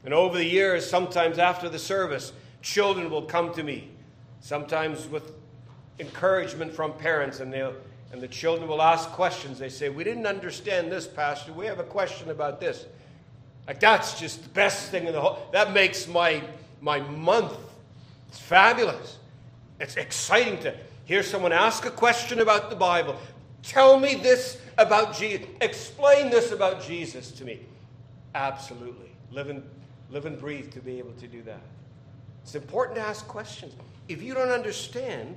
And 0.04 0.12
over 0.12 0.36
the 0.36 0.44
years, 0.44 0.88
sometimes 0.88 1.38
after 1.38 1.68
the 1.68 1.78
service, 1.78 2.32
children 2.60 3.08
will 3.08 3.22
come 3.22 3.54
to 3.54 3.62
me, 3.62 3.88
sometimes 4.40 5.06
with 5.06 5.32
encouragement 6.00 6.72
from 6.72 6.92
parents, 6.94 7.38
and 7.38 7.52
they'll 7.52 7.74
and 8.12 8.20
the 8.20 8.28
children 8.28 8.68
will 8.68 8.82
ask 8.82 9.10
questions. 9.10 9.58
They 9.58 9.68
say, 9.68 9.88
We 9.88 10.04
didn't 10.04 10.26
understand 10.26 10.90
this, 10.90 11.06
Pastor. 11.06 11.52
We 11.52 11.66
have 11.66 11.78
a 11.78 11.84
question 11.84 12.30
about 12.30 12.60
this. 12.60 12.86
Like, 13.66 13.80
that's 13.80 14.18
just 14.18 14.42
the 14.42 14.48
best 14.50 14.90
thing 14.90 15.06
in 15.06 15.12
the 15.12 15.20
whole. 15.20 15.46
That 15.52 15.72
makes 15.72 16.08
my, 16.08 16.42
my 16.80 17.00
month. 17.00 17.52
It's 18.28 18.38
fabulous. 18.38 19.18
It's 19.78 19.96
exciting 19.96 20.58
to 20.60 20.74
hear 21.04 21.22
someone 21.22 21.52
ask 21.52 21.84
a 21.84 21.90
question 21.90 22.40
about 22.40 22.70
the 22.70 22.76
Bible. 22.76 23.16
Tell 23.62 23.98
me 23.98 24.14
this 24.14 24.58
about 24.78 25.14
Jesus. 25.14 25.46
Explain 25.60 26.30
this 26.30 26.52
about 26.52 26.82
Jesus 26.82 27.30
to 27.32 27.44
me. 27.44 27.60
Absolutely. 28.34 29.10
Live 29.30 29.50
and, 29.50 29.62
live 30.10 30.26
and 30.26 30.38
breathe 30.38 30.72
to 30.72 30.80
be 30.80 30.98
able 30.98 31.12
to 31.12 31.26
do 31.26 31.42
that. 31.42 31.60
It's 32.42 32.54
important 32.54 32.96
to 32.96 33.02
ask 33.02 33.26
questions. 33.26 33.74
If 34.08 34.22
you 34.22 34.32
don't 34.32 34.48
understand, 34.48 35.36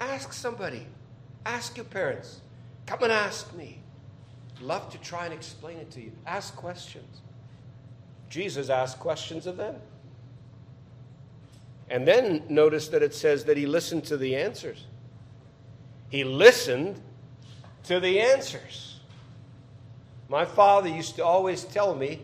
ask 0.00 0.32
somebody. 0.32 0.86
Ask 1.46 1.76
your 1.76 1.84
parents. 1.84 2.40
Come 2.86 3.02
and 3.02 3.12
ask 3.12 3.54
me. 3.54 3.78
Love 4.60 4.90
to 4.90 4.98
try 4.98 5.24
and 5.24 5.34
explain 5.34 5.78
it 5.78 5.90
to 5.92 6.00
you. 6.00 6.12
Ask 6.26 6.54
questions. 6.56 7.20
Jesus 8.30 8.70
asked 8.70 8.98
questions 8.98 9.46
of 9.46 9.56
them. 9.56 9.76
And 11.90 12.08
then 12.08 12.42
notice 12.48 12.88
that 12.88 13.02
it 13.02 13.14
says 13.14 13.44
that 13.44 13.56
he 13.56 13.66
listened 13.66 14.04
to 14.04 14.16
the 14.16 14.36
answers. 14.36 14.86
He 16.08 16.24
listened 16.24 17.00
to 17.84 18.00
the 18.00 18.20
answers. 18.20 19.00
My 20.28 20.44
father 20.44 20.88
used 20.88 21.16
to 21.16 21.24
always 21.24 21.64
tell 21.64 21.94
me, 21.94 22.20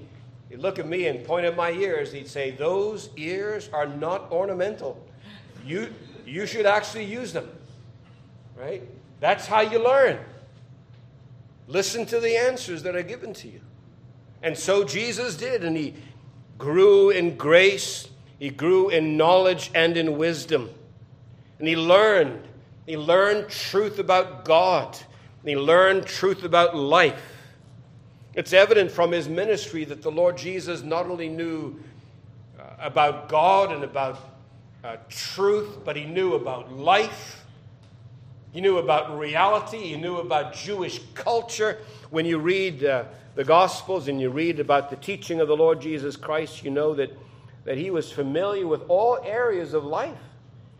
he'd 0.49 0.61
look 0.61 0.79
at 0.79 0.87
me 0.87 1.07
and 1.07 1.25
point 1.25 1.45
at 1.45 1.57
my 1.57 1.71
ears, 1.71 2.12
he'd 2.12 2.29
say, 2.29 2.53
Those 2.53 3.11
ears 3.17 3.69
are 3.73 3.87
not 3.87 4.33
ornamental. 4.33 5.05
You, 5.65 5.93
you 6.25 6.47
should 6.47 6.67
actually 6.67 7.05
use 7.05 7.33
them. 7.33 7.49
Right? 8.57 8.83
That's 9.21 9.47
how 9.47 9.61
you 9.61 9.79
learn. 9.83 10.19
Listen 11.69 12.05
to 12.07 12.19
the 12.19 12.37
answers 12.37 12.83
that 12.83 12.97
are 12.97 13.03
given 13.03 13.33
to 13.35 13.49
you. 13.49 13.61
And 14.43 14.57
so 14.57 14.83
Jesus 14.83 15.37
did, 15.37 15.62
and 15.62 15.77
he 15.77 15.95
grew 16.59 17.11
in 17.11 17.37
grace, 17.37 18.09
he 18.39 18.49
grew 18.49 18.89
in 18.89 19.17
knowledge 19.17 19.71
and 19.75 19.97
in 19.97 20.17
wisdom. 20.17 20.71
And 21.59 21.69
he 21.69 21.77
learned. 21.77 22.49
He 22.87 22.97
learned 22.97 23.50
truth 23.50 23.99
about 23.99 24.45
God. 24.45 24.99
He 25.45 25.57
learned 25.57 26.07
truth 26.07 26.43
about 26.43 26.75
life. 26.75 27.23
It's 28.35 28.53
evident 28.53 28.91
from 28.91 29.12
his 29.12 29.29
ministry 29.29 29.85
that 29.85 30.03
the 30.03 30.11
Lord 30.11 30.39
Jesus 30.39 30.83
not 30.83 31.07
only 31.07 31.29
knew 31.29 31.79
uh, 32.59 32.62
about 32.79 33.29
God 33.29 33.73
and 33.73 33.85
about 33.85 34.19
uh, 34.83 34.97
truth, 35.09 35.79
but 35.85 35.97
he 35.97 36.05
knew 36.05 36.35
about 36.35 36.73
life. 36.73 37.40
He 38.52 38.61
knew 38.61 38.78
about 38.78 39.19
reality. 39.19 39.78
He 39.78 39.97
knew 39.97 40.16
about 40.16 40.54
Jewish 40.54 41.00
culture. 41.14 41.78
When 42.11 42.26
you 42.26 42.38
read 42.38 42.85
uh, 42.85 43.04
the 43.35 43.45
Gospels 43.45 44.09
and 44.09 44.21
you 44.21 44.30
read 44.30 44.59
about 44.59 44.90
the 44.90 44.97
teaching 44.97 45.40
of 45.40 45.49
the 45.49 45.57
Lord 45.57 45.80
Jesus 45.80 46.16
Christ, 46.16 46.64
you 46.64 46.71
know 46.71 46.95
that, 46.95 47.16
that 47.64 47.78
he 47.78 47.90
was 47.90 48.11
familiar 48.11 48.66
with 48.66 48.83
all 48.88 49.21
areas 49.25 49.73
of 49.73 49.85
life. 49.85 50.19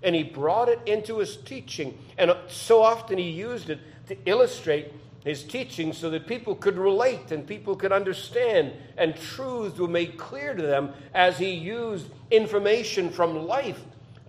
And 0.02 0.14
he 0.14 0.22
brought 0.22 0.68
it 0.68 0.80
into 0.86 1.18
his 1.18 1.36
teaching. 1.36 1.96
And 2.18 2.34
so 2.48 2.82
often 2.82 3.18
he 3.18 3.30
used 3.30 3.70
it 3.70 3.78
to 4.08 4.16
illustrate 4.26 4.92
his 5.24 5.44
teaching 5.44 5.92
so 5.92 6.10
that 6.10 6.26
people 6.26 6.54
could 6.54 6.78
relate 6.78 7.30
and 7.30 7.46
people 7.46 7.76
could 7.76 7.92
understand, 7.92 8.72
and 8.96 9.14
truths 9.14 9.78
were 9.78 9.86
made 9.86 10.16
clear 10.16 10.54
to 10.54 10.62
them 10.62 10.92
as 11.12 11.38
he 11.38 11.50
used 11.50 12.06
information 12.30 13.10
from 13.10 13.46
life 13.46 13.80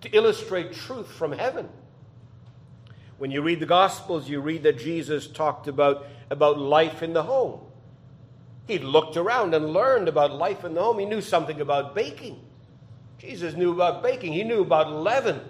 to 0.02 0.10
illustrate 0.10 0.72
truth 0.72 1.10
from 1.10 1.32
heaven. 1.32 1.68
When 3.18 3.30
you 3.30 3.42
read 3.42 3.60
the 3.60 3.66
Gospels, 3.66 4.28
you 4.28 4.40
read 4.40 4.62
that 4.64 4.78
Jesus 4.78 5.26
talked 5.26 5.68
about, 5.68 6.06
about 6.30 6.58
life 6.58 7.02
in 7.02 7.12
the 7.12 7.22
home. 7.22 7.60
He 8.66 8.78
looked 8.78 9.16
around 9.16 9.54
and 9.54 9.72
learned 9.72 10.08
about 10.08 10.34
life 10.34 10.64
in 10.64 10.74
the 10.74 10.82
home. 10.82 10.98
He 10.98 11.06
knew 11.06 11.20
something 11.20 11.60
about 11.60 11.94
baking. 11.94 12.40
Jesus 13.18 13.54
knew 13.54 13.72
about 13.72 14.02
baking. 14.02 14.32
He 14.32 14.44
knew 14.44 14.62
about 14.62 14.92
leaven. 14.92 15.40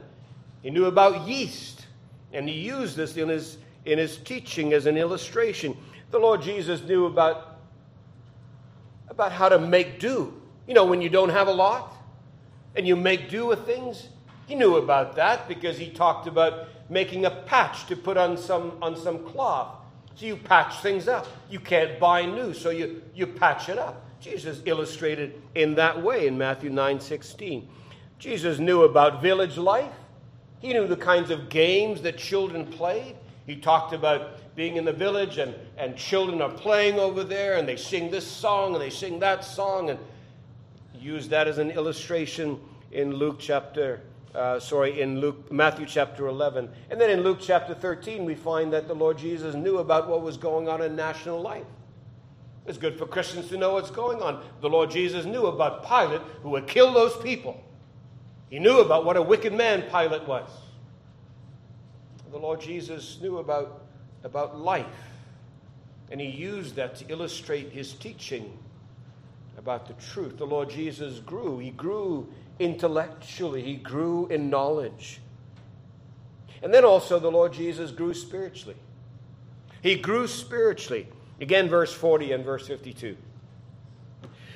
He 0.63 0.71
knew 0.71 0.87
about 0.87 1.27
yeast. 1.27 1.87
And 2.33 2.49
he 2.49 2.55
used 2.57 2.97
this 2.97 3.17
in 3.17 3.29
his 3.29 3.59
in 3.85 3.99
his 3.99 4.17
teaching 4.19 4.73
as 4.73 4.87
an 4.87 4.97
illustration. 4.97 5.77
The 6.11 6.19
Lord 6.19 6.43
Jesus 6.43 6.83
knew 6.83 7.07
about, 7.07 7.59
about 9.09 9.33
how 9.33 9.49
to 9.49 9.59
make 9.59 9.99
do. 9.99 10.41
You 10.67 10.75
know, 10.75 10.85
when 10.85 11.01
you 11.01 11.09
don't 11.09 11.31
have 11.31 11.49
a 11.49 11.53
lot 11.53 11.95
and 12.77 12.87
you 12.87 12.97
make 12.97 13.29
do 13.29 13.47
with 13.47 13.67
things, 13.67 14.09
he 14.47 14.55
knew 14.55 14.77
about 14.77 15.17
that 15.17 15.49
because 15.49 15.79
he 15.79 15.91
talked 15.91 16.27
about 16.27 16.69
making 16.93 17.25
a 17.25 17.31
patch 17.31 17.87
to 17.87 17.97
put 17.97 18.19
on 18.19 18.37
some, 18.37 18.73
on 18.83 18.95
some 18.95 19.25
cloth. 19.25 19.77
So 20.15 20.27
you 20.27 20.37
patch 20.37 20.81
things 20.81 21.09
up. 21.09 21.27
You 21.49 21.59
can't 21.59 21.99
buy 21.99 22.27
new, 22.27 22.53
so 22.53 22.69
you, 22.69 23.03
you 23.15 23.27
patch 23.27 23.71
it 23.71 23.79
up. 23.79 24.05
Jesus 24.21 24.61
illustrated 24.67 25.41
in 25.55 25.75
that 25.77 26.01
way 26.01 26.27
in 26.27 26.37
Matthew 26.37 26.69
9 26.69 27.01
16. 27.01 27.67
Jesus 28.19 28.59
knew 28.59 28.83
about 28.83 29.23
village 29.23 29.57
life. 29.57 29.93
He 30.61 30.73
knew 30.73 30.87
the 30.87 30.97
kinds 30.97 31.31
of 31.31 31.49
games 31.49 32.03
that 32.03 32.19
children 32.19 32.67
played. 32.67 33.17
He 33.47 33.57
talked 33.57 33.95
about 33.95 34.55
being 34.55 34.77
in 34.77 34.85
the 34.85 34.93
village 34.93 35.39
and, 35.39 35.55
and 35.79 35.97
children 35.97 36.43
are 36.43 36.53
playing 36.53 37.01
over 37.01 37.25
there 37.25 37.57
and 37.57 37.67
they 37.67 37.75
sing 37.75 38.11
this 38.11 38.27
song 38.27 38.75
and 38.75 38.83
they 38.83 38.91
sing 38.91 39.19
that 39.21 39.45
song 39.45 39.91
and 39.91 39.99
use 40.95 41.29
that 41.31 41.49
as 41.49 41.59
an 41.59 41.71
illustration 41.71 42.61
in 42.93 43.15
Luke 43.15 43.39
chapter, 43.41 44.03
uh, 44.35 44.59
sorry, 44.61 45.01
in 45.01 45.21
Luke, 45.21 45.51
Matthew 45.53 45.87
chapter 45.87 46.27
11. 46.27 46.69
And 46.91 47.01
then 47.01 47.11
in 47.11 47.23
Luke 47.23 47.39
chapter 47.41 47.75
13, 47.75 48.25
we 48.25 48.35
find 48.35 48.73
that 48.73 48.89
the 48.89 48.95
Lord 48.95 49.19
Jesus 49.19 49.55
knew 49.55 49.79
about 49.79 50.09
what 50.09 50.23
was 50.23 50.37
going 50.37 50.69
on 50.69 50.83
in 50.83 50.97
national 50.97 51.41
life. 51.41 51.67
It's 52.67 52.79
good 52.79 52.99
for 52.99 53.07
Christians 53.07 53.49
to 53.49 53.57
know 53.57 53.73
what's 53.73 53.91
going 53.91 54.23
on. 54.23 54.43
The 54.61 54.69
Lord 54.69 54.91
Jesus 54.91 55.25
knew 55.25 55.47
about 55.47 55.87
Pilate, 55.87 56.23
who 56.43 56.55
had 56.55 56.67
killed 56.67 56.95
those 56.95 57.17
people. 57.17 57.63
He 58.51 58.59
knew 58.59 58.81
about 58.81 59.05
what 59.05 59.17
a 59.17 59.23
wicked 59.23 59.53
man 59.53 59.83
Pilate 59.83 60.27
was 60.27 60.49
the 62.33 62.39
Lord 62.39 62.63
Jesus 62.63 63.19
knew 63.21 63.39
about, 63.39 63.83
about 64.25 64.59
life. 64.59 64.87
And 66.11 66.21
he 66.21 66.29
used 66.29 66.77
that 66.77 66.97
to 66.97 67.05
illustrate 67.09 67.71
his 67.71 67.93
teaching. 67.93 68.59
about 69.59 69.87
the 69.87 69.93
truth. 69.95 70.39
The 70.39 70.47
Lord 70.47 70.71
Jesus 70.71 71.21
grew. 71.21 71.59
He 71.59 71.71
grew 71.71 72.27
intellectually, 72.59 73.63
he 73.63 73.77
grew 73.77 74.27
in 74.29 74.51
knowledge. 74.51 75.21
And 76.63 76.73
then 76.73 76.85
also, 76.85 77.19
the 77.19 77.31
Lord 77.31 77.53
Jesus 77.53 77.91
grew 77.91 78.15
spiritually. 78.15 78.77
He 79.83 79.97
grew 79.97 80.27
spiritually. 80.29 81.09
Again, 81.41 81.69
verse 81.69 81.93
40 81.93 82.33
and 82.33 82.45
verse 82.45 82.69
52. 82.69 83.17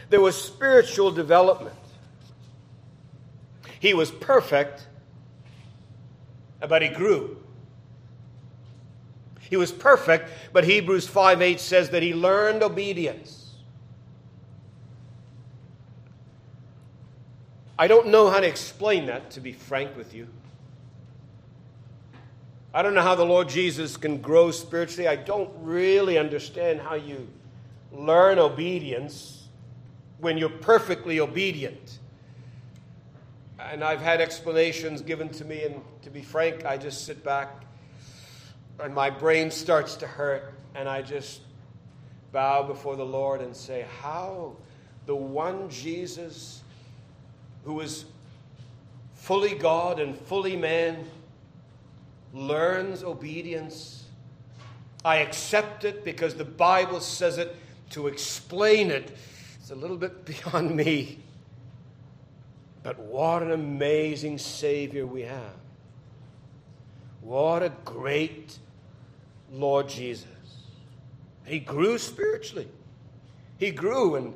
There 0.09 0.21
was 0.21 0.41
spiritual 0.41 1.11
development. 1.11 1.75
He 3.81 3.93
was 3.93 4.11
perfect, 4.11 4.87
but 6.69 6.81
he 6.81 6.89
grew. 6.89 7.43
He 9.49 9.57
was 9.57 9.73
perfect, 9.73 10.31
but 10.53 10.65
Hebrews 10.65 11.07
5 11.09 11.43
8 11.43 11.61
says 11.61 11.91
that 11.91 12.03
he 12.03 12.15
learned 12.15 12.63
obedience. 12.63 13.46
I 17.79 17.87
don't 17.87 18.09
know 18.09 18.31
how 18.31 18.41
to 18.41 18.47
explain 18.47 19.07
that, 19.07 19.31
to 19.33 19.41
be 19.41 19.53
frank 19.53 19.97
with 19.97 20.15
you. 20.15 20.29
I 22.73 22.83
don't 22.83 22.95
know 22.95 23.03
how 23.03 23.15
the 23.15 23.25
Lord 23.25 23.49
Jesus 23.49 23.97
can 23.97 24.21
grow 24.21 24.51
spiritually. 24.51 25.09
I 25.09 25.17
don't 25.17 25.51
really 25.61 26.19
understand 26.19 26.81
how 26.81 26.95
you 26.95 27.29
learn 27.93 28.39
obedience 28.39 29.49
when 30.19 30.39
you're 30.39 30.49
perfectly 30.49 31.21
obedient. 31.21 31.99
And 33.59 33.83
I've 33.83 34.01
had 34.01 34.21
explanations 34.21 35.01
given 35.01 35.29
to 35.31 35.45
me, 35.45 35.65
and 35.65 35.83
to 36.03 36.11
be 36.11 36.23
frank, 36.23 36.65
I 36.65 36.77
just 36.77 37.05
sit 37.05 37.25
back 37.25 37.67
and 38.81 38.95
my 38.95 39.11
brain 39.11 39.51
starts 39.51 39.97
to 39.97 40.07
hurt, 40.07 40.55
and 40.75 40.89
I 40.89 41.03
just 41.03 41.41
bow 42.33 42.63
before 42.63 42.97
the 42.97 43.07
Lord 43.07 43.41
and 43.41 43.57
say, 43.57 43.87
How 44.01 44.57
the 45.07 45.17
one 45.17 45.71
Jesus 45.71 46.63
who 47.67 47.81
is 47.81 48.05
fully 49.13 49.57
God 49.57 49.99
and 49.99 50.17
fully 50.17 50.57
man 50.57 51.05
learns 52.33 53.03
obedience. 53.03 54.05
I 55.05 55.17
accept 55.17 55.85
it 55.85 56.05
because 56.05 56.37
the 56.37 56.45
Bible 56.45 57.01
says 57.01 57.37
it. 57.37 57.55
To 57.91 58.07
explain 58.07 58.91
it, 58.91 59.17
it's 59.61 59.71
a 59.71 59.75
little 59.75 59.97
bit 59.97 60.25
beyond 60.45 60.75
me. 60.75 61.19
But 62.85 63.01
what 63.01 63.43
an 63.43 63.51
amazing 63.51 64.39
Savior 64.39 65.05
we 65.05 65.23
have. 65.23 65.57
What 67.21 67.65
a 67.65 67.73
great 67.85 68.59
Lord 69.53 69.89
Jesus. 69.89 70.27
He 71.45 71.59
grew 71.59 71.99
spiritually. 71.99 72.69
He 73.59 73.73
grew 73.73 74.15
and 74.15 74.35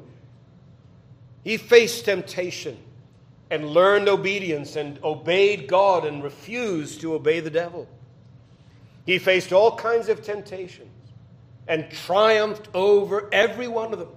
he 1.44 1.56
faced 1.56 2.06
temptation 2.06 2.76
and 3.50 3.68
learned 3.68 4.08
obedience 4.08 4.76
and 4.76 4.98
obeyed 5.02 5.66
God 5.66 6.04
and 6.04 6.22
refused 6.22 7.00
to 7.00 7.14
obey 7.14 7.40
the 7.40 7.50
devil. 7.50 7.88
He 9.06 9.18
faced 9.18 9.52
all 9.52 9.76
kinds 9.76 10.08
of 10.08 10.22
temptations 10.22 10.88
and 11.66 11.90
triumphed 11.90 12.68
over 12.74 13.28
every 13.32 13.68
one 13.68 13.92
of 13.92 13.98
them. 13.98 14.08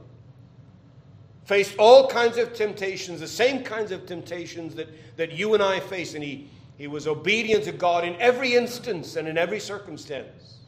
Faced 1.45 1.75
all 1.77 2.07
kinds 2.07 2.37
of 2.37 2.53
temptations, 2.53 3.19
the 3.19 3.27
same 3.27 3.63
kinds 3.63 3.91
of 3.91 4.05
temptations 4.05 4.75
that, 4.75 4.87
that 5.17 5.33
you 5.33 5.53
and 5.53 5.61
I 5.61 5.79
face, 5.79 6.13
and 6.13 6.23
he, 6.23 6.47
he 6.77 6.87
was 6.87 7.07
obedient 7.07 7.65
to 7.65 7.71
God 7.71 8.05
in 8.05 8.15
every 8.15 8.53
instance 8.55 9.15
and 9.15 9.27
in 9.27 9.37
every 9.37 9.59
circumstance. 9.59 10.59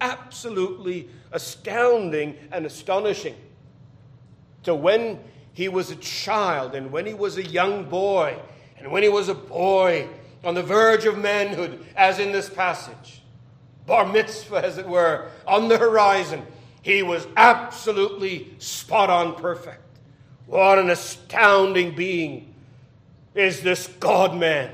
Absolutely 0.00 1.08
astounding 1.32 2.36
and 2.50 2.66
astonishing. 2.66 3.36
To 4.64 4.74
when 4.74 5.20
he 5.56 5.68
was 5.68 5.90
a 5.90 5.96
child, 5.96 6.74
and 6.74 6.92
when 6.92 7.06
he 7.06 7.14
was 7.14 7.38
a 7.38 7.42
young 7.42 7.88
boy, 7.88 8.38
and 8.78 8.92
when 8.92 9.02
he 9.02 9.08
was 9.08 9.30
a 9.30 9.34
boy 9.34 10.06
on 10.44 10.52
the 10.52 10.62
verge 10.62 11.06
of 11.06 11.16
manhood, 11.16 11.82
as 11.96 12.18
in 12.18 12.30
this 12.30 12.50
passage, 12.50 13.22
bar 13.86 14.06
mitzvah, 14.06 14.62
as 14.62 14.76
it 14.76 14.86
were, 14.86 15.30
on 15.46 15.68
the 15.68 15.78
horizon, 15.78 16.42
he 16.82 17.02
was 17.02 17.26
absolutely 17.38 18.54
spot 18.58 19.08
on 19.08 19.34
perfect. 19.34 19.80
What 20.44 20.78
an 20.78 20.90
astounding 20.90 21.94
being 21.94 22.54
is 23.34 23.62
this 23.62 23.86
God 23.86 24.36
man. 24.36 24.70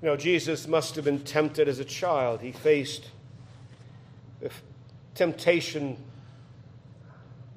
You 0.00 0.10
know, 0.10 0.16
Jesus 0.16 0.68
must 0.68 0.94
have 0.94 1.06
been 1.06 1.24
tempted 1.24 1.66
as 1.66 1.80
a 1.80 1.84
child. 1.84 2.40
He 2.40 2.52
faced 2.52 3.08
temptation 5.16 5.96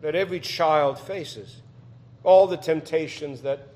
that 0.04 0.16
every 0.16 0.42
child 0.42 1.00
faces, 1.00 1.62
all 2.26 2.46
the 2.46 2.58
temptations 2.58 3.42
that, 3.42 3.70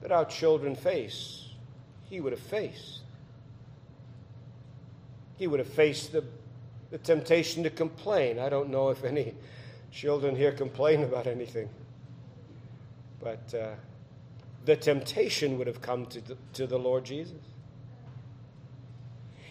that 0.00 0.10
our 0.10 0.24
children 0.24 0.74
face, 0.74 1.50
he 2.08 2.18
would 2.18 2.32
have 2.32 2.40
faced. 2.40 3.00
He 5.36 5.46
would 5.46 5.60
have 5.60 5.68
faced 5.68 6.12
the, 6.12 6.24
the 6.90 6.96
temptation 6.96 7.62
to 7.62 7.68
complain. 7.68 8.38
I 8.38 8.48
don't 8.48 8.70
know 8.70 8.88
if 8.88 9.04
any 9.04 9.34
children 9.92 10.34
here 10.34 10.50
complain 10.50 11.02
about 11.02 11.26
anything, 11.26 11.68
but 13.20 13.52
uh, 13.52 13.74
the 14.64 14.76
temptation 14.76 15.58
would 15.58 15.66
have 15.66 15.82
come 15.82 16.06
to 16.06 16.22
the, 16.22 16.38
to 16.54 16.66
the 16.66 16.78
Lord 16.78 17.04
Jesus. 17.04 17.36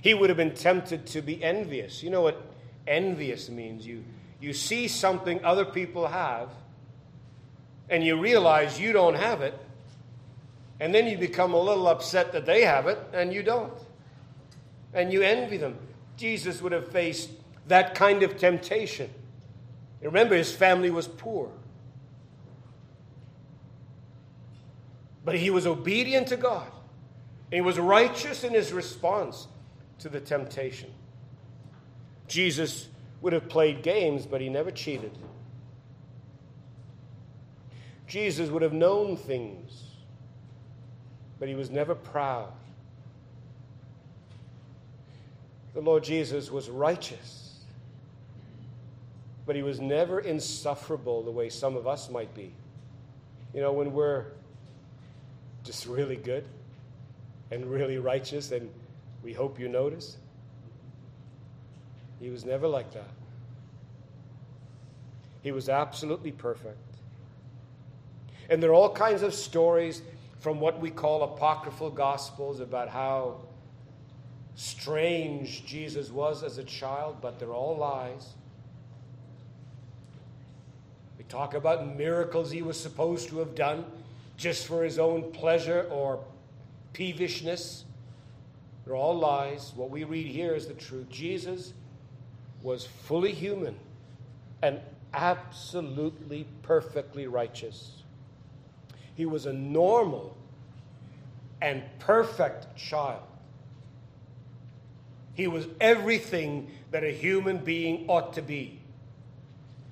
He 0.02 0.16
would 0.16 0.32
have 0.32 0.38
been 0.38 0.56
tempted 0.56 1.06
to 1.06 1.22
be 1.22 1.44
envious. 1.44 2.02
You 2.02 2.10
know 2.10 2.22
what 2.22 2.42
envious 2.88 3.48
means? 3.48 3.86
You 3.86 4.04
you 4.40 4.54
see 4.54 4.88
something 4.88 5.44
other 5.44 5.66
people 5.66 6.08
have, 6.08 6.50
and 7.90 8.04
you 8.04 8.20
realize 8.20 8.80
you 8.80 8.94
don't 8.94 9.16
have 9.16 9.42
it, 9.42 9.58
and 10.80 10.94
then 10.94 11.08
you 11.08 11.18
become 11.18 11.54
a 11.54 11.60
little 11.60 11.88
upset 11.88 12.34
that 12.34 12.46
they 12.46 12.64
have 12.64 12.88
it 12.88 13.00
and 13.14 13.34
you 13.34 13.44
don't. 13.44 13.74
And 14.94 15.12
you 15.12 15.22
envy 15.22 15.58
them. 15.58 15.78
Jesus 16.18 16.62
would 16.62 16.72
have 16.72 16.92
faced 16.92 17.30
that 17.68 17.96
kind 17.96 18.24
of 18.24 18.38
temptation. 18.38 19.10
Remember, 20.02 20.36
his 20.36 20.52
family 20.52 20.90
was 20.90 21.08
poor. 21.08 21.50
But 25.24 25.36
he 25.36 25.50
was 25.50 25.66
obedient 25.66 26.28
to 26.28 26.38
God. 26.38 26.68
And 27.52 27.54
he 27.54 27.62
was 27.62 27.80
righteous 27.80 28.44
in 28.44 28.54
his 28.54 28.72
response 28.72 29.48
to 30.00 30.10
the 30.10 30.20
temptation. 30.20 30.92
Jesus 32.28 32.88
would 33.26 33.34
have 33.34 33.50
played 33.50 33.82
games, 33.82 34.28
but 34.28 34.40
he 34.40 34.50
never 34.50 34.70
cheated. 34.70 35.10
Jesus 38.06 38.52
would 38.52 38.62
have 38.62 38.72
known 38.72 39.18
things, 39.18 39.82
but 41.40 41.48
he 41.48 41.56
was 41.56 41.72
never 41.72 41.96
proud. 41.96 42.54
The 45.74 45.82
Lord 45.82 46.04
Jesus 46.04 46.52
was 46.52 46.70
righteous, 46.70 47.62
but 49.48 49.56
he 49.56 49.64
was 49.64 49.80
never 49.80 50.20
insufferable 50.20 51.24
the 51.24 51.32
way 51.32 51.50
some 51.50 51.76
of 51.76 51.88
us 51.88 52.12
might 52.12 52.32
be. 52.36 52.54
You 53.56 53.62
know, 53.62 53.74
when 53.74 53.92
we're 53.92 54.26
just 55.64 55.88
really 55.88 56.16
good 56.16 56.46
and 57.50 57.66
really 57.66 57.98
righteous, 57.98 58.52
and 58.52 58.70
we 59.24 59.34
hope 59.34 59.60
you 59.60 59.68
notice. 59.68 60.18
He 62.26 62.32
was 62.32 62.44
never 62.44 62.68
like 62.68 62.92
that. 62.94 63.12
He 65.44 65.52
was 65.52 65.70
absolutely 65.70 66.32
perfect. 66.32 66.98
And 68.50 68.64
there 68.64 68.72
are 68.72 68.74
all 68.74 68.92
kinds 68.92 69.22
of 69.22 69.32
stories 69.32 70.02
from 70.40 70.60
what 70.60 70.80
we 70.80 70.90
call 70.90 71.22
apocryphal 71.22 71.92
gospels 71.92 72.62
about 72.62 72.90
how 72.90 73.42
strange 74.56 75.68
Jesus 75.68 76.10
was 76.10 76.42
as 76.42 76.58
a 76.58 76.64
child, 76.64 77.18
but 77.22 77.38
they're 77.38 77.54
all 77.54 77.78
lies. 77.78 78.34
We 81.20 81.26
talk 81.26 81.54
about 81.54 81.96
miracles 81.96 82.50
he 82.50 82.64
was 82.64 82.80
supposed 82.80 83.30
to 83.30 83.38
have 83.38 83.54
done 83.54 83.86
just 84.36 84.66
for 84.66 84.84
his 84.84 84.98
own 84.98 85.32
pleasure 85.32 85.88
or 85.92 86.24
peevishness. 86.92 87.84
They're 88.84 88.96
all 88.96 89.16
lies. 89.16 89.74
What 89.76 89.92
we 89.92 90.06
read 90.06 90.26
here 90.26 90.56
is 90.56 90.66
the 90.66 90.74
truth. 90.74 91.08
Jesus 91.10 91.74
was 92.66 92.84
fully 92.84 93.32
human 93.32 93.76
and 94.64 94.80
absolutely 95.14 96.48
perfectly 96.64 97.28
righteous. 97.28 98.02
He 99.14 99.28
was 99.28 99.46
a 99.46 99.54
normal 99.54 100.36
and 101.62 101.84
perfect 102.00 102.76
child. 102.76 103.22
He 105.36 105.46
was 105.46 105.68
everything 105.80 106.72
that 106.90 107.04
a 107.04 107.12
human 107.12 107.60
being 107.60 108.06
ought 108.08 108.34
to 108.34 108.42
be. 108.42 108.80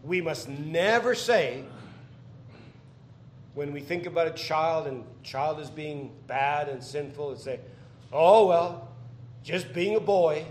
We 0.04 0.20
must 0.20 0.50
never 0.50 1.14
say, 1.14 1.64
when 3.54 3.72
we 3.72 3.82
think 3.82 4.08
about 4.08 4.26
a 4.26 4.32
child 4.32 4.88
and 4.88 5.04
child 5.22 5.60
is 5.60 5.70
being 5.70 6.12
bad 6.26 6.70
and 6.70 6.84
sinful, 6.84 7.34
and 7.34 7.40
say, 7.40 7.60
oh, 8.12 8.48
well, 8.48 8.90
just 9.44 9.74
being 9.74 9.96
a 9.96 10.00
boy. 10.00 10.46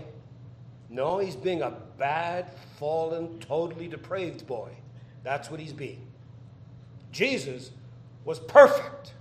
No, 0.89 1.17
he's 1.17 1.35
being 1.35 1.61
a 1.61 1.73
bad, 1.97 2.51
fallen, 2.77 3.39
totally 3.39 3.87
depraved 3.87 4.45
boy. 4.47 4.69
That's 5.23 5.49
what 5.49 5.59
he's 5.59 5.73
being. 5.73 6.05
Jesus 7.11 7.71
was 8.25 8.39
perfect, 8.39 9.13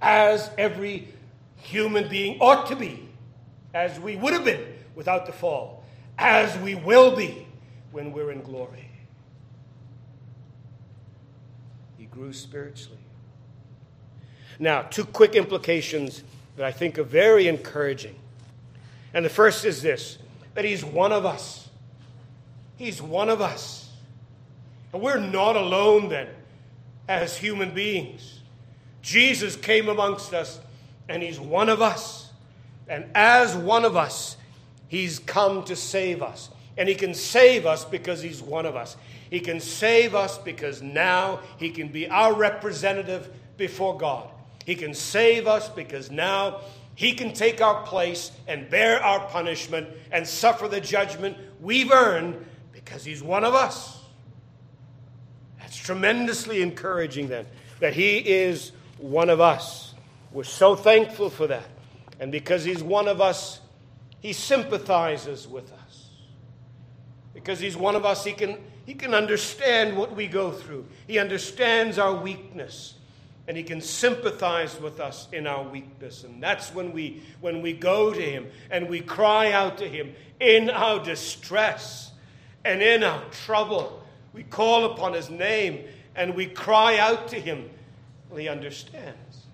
as 0.00 0.50
every 0.56 1.08
human 1.56 2.08
being 2.08 2.38
ought 2.40 2.66
to 2.68 2.76
be, 2.76 3.08
as 3.74 3.98
we 3.98 4.16
would 4.16 4.32
have 4.32 4.44
been 4.44 4.64
without 4.94 5.26
the 5.26 5.32
fall, 5.32 5.84
as 6.18 6.56
we 6.58 6.74
will 6.74 7.16
be 7.16 7.46
when 7.90 8.12
we're 8.12 8.30
in 8.30 8.42
glory. 8.42 8.90
He 11.98 12.04
grew 12.04 12.32
spiritually. 12.32 12.98
Now, 14.58 14.82
two 14.82 15.04
quick 15.04 15.34
implications 15.34 16.22
that 16.56 16.64
I 16.64 16.72
think 16.72 16.98
are 16.98 17.04
very 17.04 17.48
encouraging. 17.48 18.14
And 19.12 19.24
the 19.24 19.30
first 19.30 19.64
is 19.64 19.82
this 19.82 20.18
that 20.56 20.64
he's 20.64 20.82
one 20.82 21.12
of 21.12 21.26
us. 21.26 21.68
He's 22.76 23.00
one 23.00 23.28
of 23.28 23.42
us. 23.42 23.90
And 24.92 25.02
we're 25.02 25.20
not 25.20 25.54
alone 25.54 26.08
then 26.08 26.28
as 27.06 27.36
human 27.36 27.74
beings. 27.74 28.40
Jesus 29.02 29.54
came 29.54 29.90
amongst 29.90 30.32
us, 30.32 30.58
and 31.10 31.22
he's 31.22 31.38
one 31.38 31.68
of 31.68 31.82
us. 31.82 32.30
And 32.88 33.04
as 33.14 33.54
one 33.54 33.84
of 33.84 33.96
us, 33.96 34.38
he's 34.88 35.18
come 35.18 35.62
to 35.64 35.76
save 35.76 36.22
us. 36.22 36.48
And 36.78 36.88
he 36.88 36.94
can 36.94 37.12
save 37.12 37.66
us 37.66 37.84
because 37.84 38.22
he's 38.22 38.40
one 38.40 38.64
of 38.64 38.76
us. 38.76 38.96
He 39.28 39.40
can 39.40 39.60
save 39.60 40.14
us 40.14 40.38
because 40.38 40.80
now 40.80 41.40
he 41.58 41.68
can 41.68 41.88
be 41.88 42.08
our 42.08 42.32
representative 42.34 43.28
before 43.58 43.98
God. 43.98 44.30
He 44.64 44.74
can 44.74 44.94
save 44.94 45.46
us 45.46 45.68
because 45.68 46.10
now 46.10 46.60
He 46.96 47.12
can 47.12 47.34
take 47.34 47.60
our 47.60 47.82
place 47.82 48.32
and 48.48 48.68
bear 48.70 49.02
our 49.04 49.20
punishment 49.28 49.86
and 50.10 50.26
suffer 50.26 50.66
the 50.66 50.80
judgment 50.80 51.36
we've 51.60 51.92
earned 51.92 52.44
because 52.72 53.04
He's 53.04 53.22
one 53.22 53.44
of 53.44 53.54
us. 53.54 54.00
That's 55.60 55.76
tremendously 55.76 56.62
encouraging, 56.62 57.28
then, 57.28 57.46
that 57.80 57.92
He 57.92 58.16
is 58.16 58.72
one 58.96 59.28
of 59.28 59.42
us. 59.42 59.94
We're 60.32 60.44
so 60.44 60.74
thankful 60.74 61.28
for 61.28 61.46
that. 61.48 61.66
And 62.18 62.32
because 62.32 62.64
He's 62.64 62.82
one 62.82 63.08
of 63.08 63.20
us, 63.20 63.60
He 64.20 64.32
sympathizes 64.32 65.46
with 65.46 65.70
us. 65.74 66.08
Because 67.34 67.60
He's 67.60 67.76
one 67.76 67.94
of 67.94 68.06
us, 68.06 68.24
He 68.24 68.32
can, 68.32 68.56
he 68.86 68.94
can 68.94 69.12
understand 69.12 69.98
what 69.98 70.16
we 70.16 70.28
go 70.28 70.50
through, 70.50 70.86
He 71.06 71.18
understands 71.18 71.98
our 71.98 72.14
weakness 72.14 72.94
and 73.48 73.56
he 73.56 73.62
can 73.62 73.80
sympathize 73.80 74.80
with 74.80 74.98
us 74.98 75.28
in 75.32 75.46
our 75.46 75.62
weakness. 75.62 76.24
And 76.24 76.42
that's 76.42 76.74
when 76.74 76.92
we 76.92 77.22
when 77.40 77.62
we 77.62 77.72
go 77.72 78.12
to 78.12 78.20
him 78.20 78.48
and 78.70 78.88
we 78.88 79.00
cry 79.00 79.52
out 79.52 79.78
to 79.78 79.88
him 79.88 80.14
in 80.40 80.68
our 80.68 81.02
distress 81.02 82.12
and 82.64 82.82
in 82.82 83.04
our 83.04 83.22
trouble. 83.30 84.02
We 84.32 84.42
call 84.42 84.84
upon 84.86 85.12
his 85.12 85.30
name 85.30 85.84
and 86.16 86.34
we 86.34 86.46
cry 86.46 86.98
out 86.98 87.28
to 87.28 87.40
him. 87.40 87.70
Well, 88.28 88.38
he 88.38 88.48
understands. 88.48 89.46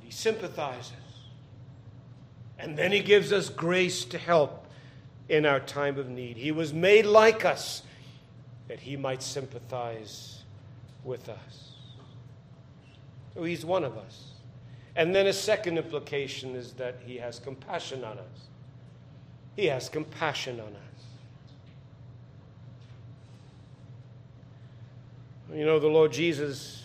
He 0.00 0.10
sympathizes. 0.10 0.92
And 2.58 2.76
then 2.76 2.90
he 2.90 3.00
gives 3.00 3.32
us 3.32 3.50
grace 3.50 4.04
to 4.06 4.18
help 4.18 4.66
in 5.28 5.44
our 5.46 5.60
time 5.60 5.98
of 5.98 6.08
need. 6.08 6.38
He 6.38 6.50
was 6.50 6.72
made 6.72 7.04
like 7.04 7.44
us 7.44 7.82
that 8.66 8.80
he 8.80 8.96
might 8.96 9.22
sympathize 9.22 10.37
with 11.08 11.28
us. 11.28 11.72
So 13.34 13.42
he's 13.42 13.64
one 13.64 13.82
of 13.82 13.96
us. 13.96 14.32
And 14.94 15.14
then 15.14 15.26
a 15.26 15.32
second 15.32 15.78
implication 15.78 16.54
is 16.54 16.74
that 16.74 16.98
he 17.04 17.16
has 17.16 17.38
compassion 17.38 18.04
on 18.04 18.18
us. 18.18 18.48
He 19.56 19.66
has 19.66 19.88
compassion 19.88 20.60
on 20.60 20.68
us. 20.68 20.88
You 25.54 25.64
know, 25.64 25.78
the 25.78 25.88
Lord 25.88 26.12
Jesus 26.12 26.82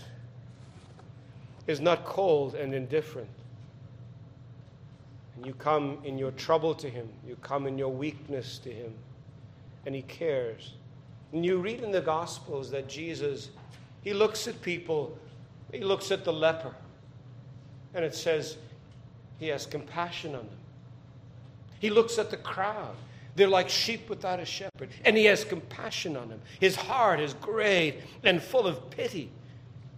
is 1.68 1.82
not 1.82 2.06
cold 2.06 2.56
and 2.56 2.74
indifferent. 2.74 3.30
And 5.36 5.46
you 5.46 5.54
come 5.54 5.98
in 6.04 6.18
your 6.18 6.32
trouble 6.32 6.74
to 6.76 6.90
him, 6.90 7.10
you 7.28 7.36
come 7.42 7.68
in 7.68 7.78
your 7.78 7.92
weakness 7.92 8.58
to 8.60 8.72
him, 8.72 8.94
and 9.86 9.94
he 9.94 10.04
cares. 10.04 10.74
And 11.34 11.44
you 11.46 11.58
read 11.58 11.82
in 11.82 11.92
the 11.92 12.02
Gospels 12.02 12.72
that 12.72 12.88
Jesus 12.88 13.50
he 14.04 14.14
looks 14.14 14.48
at 14.48 14.62
people, 14.62 15.18
he 15.72 15.80
looks 15.80 16.12
at 16.12 16.24
the 16.24 16.34
leper, 16.34 16.74
and 17.94 18.04
it 18.04 18.16
says 18.16 18.58
he 19.40 19.48
has 19.48 19.66
compassion 19.66 20.36
on 20.36 20.46
them. 20.46 20.58
He 21.80 21.90
looks 21.90 22.18
at 22.18 22.30
the 22.32 22.38
crowd. 22.38 22.96
They're 23.36 23.48
like 23.48 23.68
sheep 23.68 24.10
without 24.10 24.40
a 24.40 24.46
shepherd. 24.46 24.90
And 25.04 25.18
he 25.18 25.26
has 25.26 25.44
compassion 25.44 26.16
on 26.16 26.30
them. 26.30 26.42
His 26.60 26.76
heart 26.76 27.20
is 27.20 27.34
great 27.36 27.96
and 28.24 28.42
full 28.42 28.68
of 28.68 28.90
pity. 28.92 29.30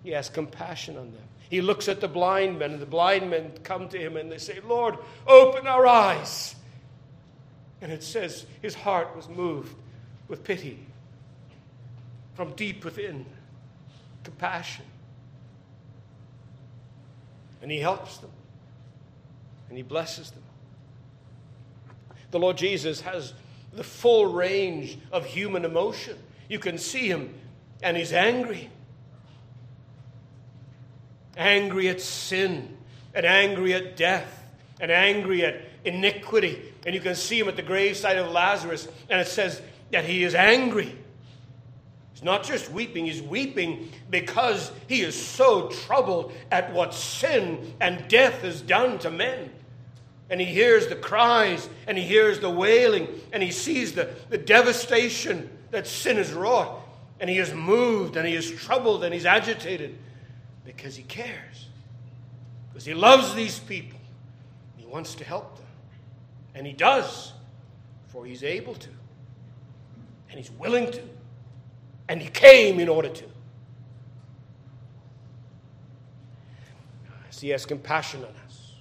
He 0.04 0.12
has 0.12 0.30
compassion 0.30 0.98
on 0.98 1.12
them. 1.12 1.22
He 1.50 1.62
looks 1.62 1.88
at 1.88 2.02
the 2.02 2.08
blind 2.08 2.60
men, 2.60 2.72
and 2.72 2.82
the 2.82 2.88
blind 2.88 3.30
men 3.30 3.52
come 3.64 3.88
to 3.90 4.00
him 4.00 4.18
and 4.18 4.32
they 4.32 4.38
say, 4.38 4.60
Lord, 4.66 4.98
open 5.28 5.68
our 5.68 5.86
eyes. 5.86 6.56
And 7.82 7.92
it 7.92 8.04
says 8.04 8.46
his 8.62 8.74
heart 8.74 9.16
was 9.16 9.30
moved 9.30 9.76
with 10.28 10.44
pity 10.44 10.80
from 12.34 12.54
deep 12.54 12.84
within 12.84 13.26
compassion. 14.26 14.84
And 17.62 17.72
He 17.72 17.80
helps 17.80 18.18
them, 18.18 18.32
and 19.70 19.78
He 19.78 19.84
blesses 19.84 20.32
them. 20.32 20.44
The 22.32 22.40
Lord 22.40 22.58
Jesus 22.58 23.02
has 23.02 23.34
the 23.74 23.84
full 23.84 24.26
range 24.34 24.98
of 25.12 25.26
human 25.26 25.64
emotion. 25.64 26.18
You 26.50 26.60
can 26.60 26.78
see 26.78 27.08
Him, 27.08 27.34
and 27.82 27.96
He's 27.96 28.12
angry. 28.12 28.70
Angry 31.38 31.88
at 31.88 32.02
sin, 32.02 32.78
and 33.14 33.26
angry 33.26 33.74
at 33.74 33.96
death, 33.96 34.44
and 34.80 34.92
angry 34.92 35.46
at 35.46 35.62
iniquity. 35.86 36.62
And 36.86 36.94
you 36.94 37.02
can 37.02 37.16
see 37.16 37.40
him 37.40 37.48
at 37.48 37.56
the 37.56 37.62
graveside 37.62 38.18
of 38.18 38.32
Lazarus, 38.32 38.88
and 39.10 39.20
it 39.20 39.28
says 39.28 39.62
that 39.92 40.06
he 40.06 40.24
is 40.24 40.36
angry. 40.36 40.96
Not 42.26 42.44
just 42.44 42.72
weeping, 42.72 43.06
he's 43.06 43.22
weeping 43.22 43.92
because 44.10 44.72
he 44.88 45.02
is 45.02 45.14
so 45.16 45.68
troubled 45.68 46.34
at 46.50 46.74
what 46.74 46.96
sin 46.96 47.76
and 47.80 48.08
death 48.08 48.42
has 48.42 48.62
done 48.62 48.98
to 49.00 49.12
men. 49.12 49.52
And 50.32 50.42
he 50.42 50.48
hears 50.48 50.88
the 50.88 50.96
cries 50.96 51.70
and 51.86 51.96
he 51.96 52.04
hears 52.04 52.40
the 52.40 52.50
wailing 52.50 53.10
and 53.32 53.44
he 53.44 53.52
sees 53.52 53.94
the, 53.94 54.10
the 54.30 54.40
devastation 54.40 55.52
that 55.70 55.86
sin 55.86 56.18
has 56.18 56.34
wrought. 56.34 56.80
And 57.20 57.30
he 57.30 57.38
is 57.38 57.54
moved 57.54 58.18
and 58.18 58.28
he 58.28 58.34
is 58.34 58.50
troubled 58.50 59.04
and 59.04 59.14
he's 59.14 59.28
agitated 59.28 59.96
because 60.66 60.96
he 60.96 61.04
cares. 61.04 61.68
Because 62.70 62.86
he 62.86 62.96
loves 62.96 63.36
these 63.36 63.60
people. 63.60 64.00
He 64.78 64.88
wants 64.88 65.14
to 65.14 65.24
help 65.24 65.58
them. 65.58 65.68
And 66.56 66.66
he 66.66 66.74
does, 66.74 67.34
for 68.08 68.26
he's 68.26 68.42
able 68.44 68.74
to. 68.74 68.90
And 70.32 70.40
he's 70.40 70.50
willing 70.50 70.92
to. 70.92 71.02
And 72.08 72.22
he 72.22 72.30
came 72.30 72.80
in 72.80 72.88
order 72.88 73.10
to. 73.10 73.24
So 77.32 77.42
he 77.42 77.50
has 77.50 77.66
compassion 77.66 78.22
on 78.22 78.34
us. 78.46 78.72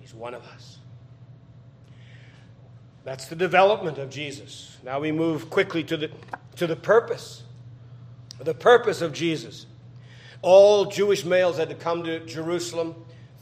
He's 0.00 0.14
one 0.14 0.32
of 0.32 0.42
us. 0.46 0.78
That's 3.04 3.26
the 3.26 3.36
development 3.36 3.98
of 3.98 4.08
Jesus. 4.10 4.78
Now 4.84 5.00
we 5.00 5.12
move 5.12 5.50
quickly 5.50 5.82
to 5.84 5.96
the, 5.96 6.10
to 6.56 6.66
the 6.66 6.76
purpose. 6.76 7.42
The 8.40 8.54
purpose 8.54 9.02
of 9.02 9.12
Jesus. 9.12 9.66
All 10.40 10.86
Jewish 10.86 11.24
males 11.24 11.58
had 11.58 11.68
to 11.68 11.74
come 11.74 12.04
to 12.04 12.24
Jerusalem 12.24 12.94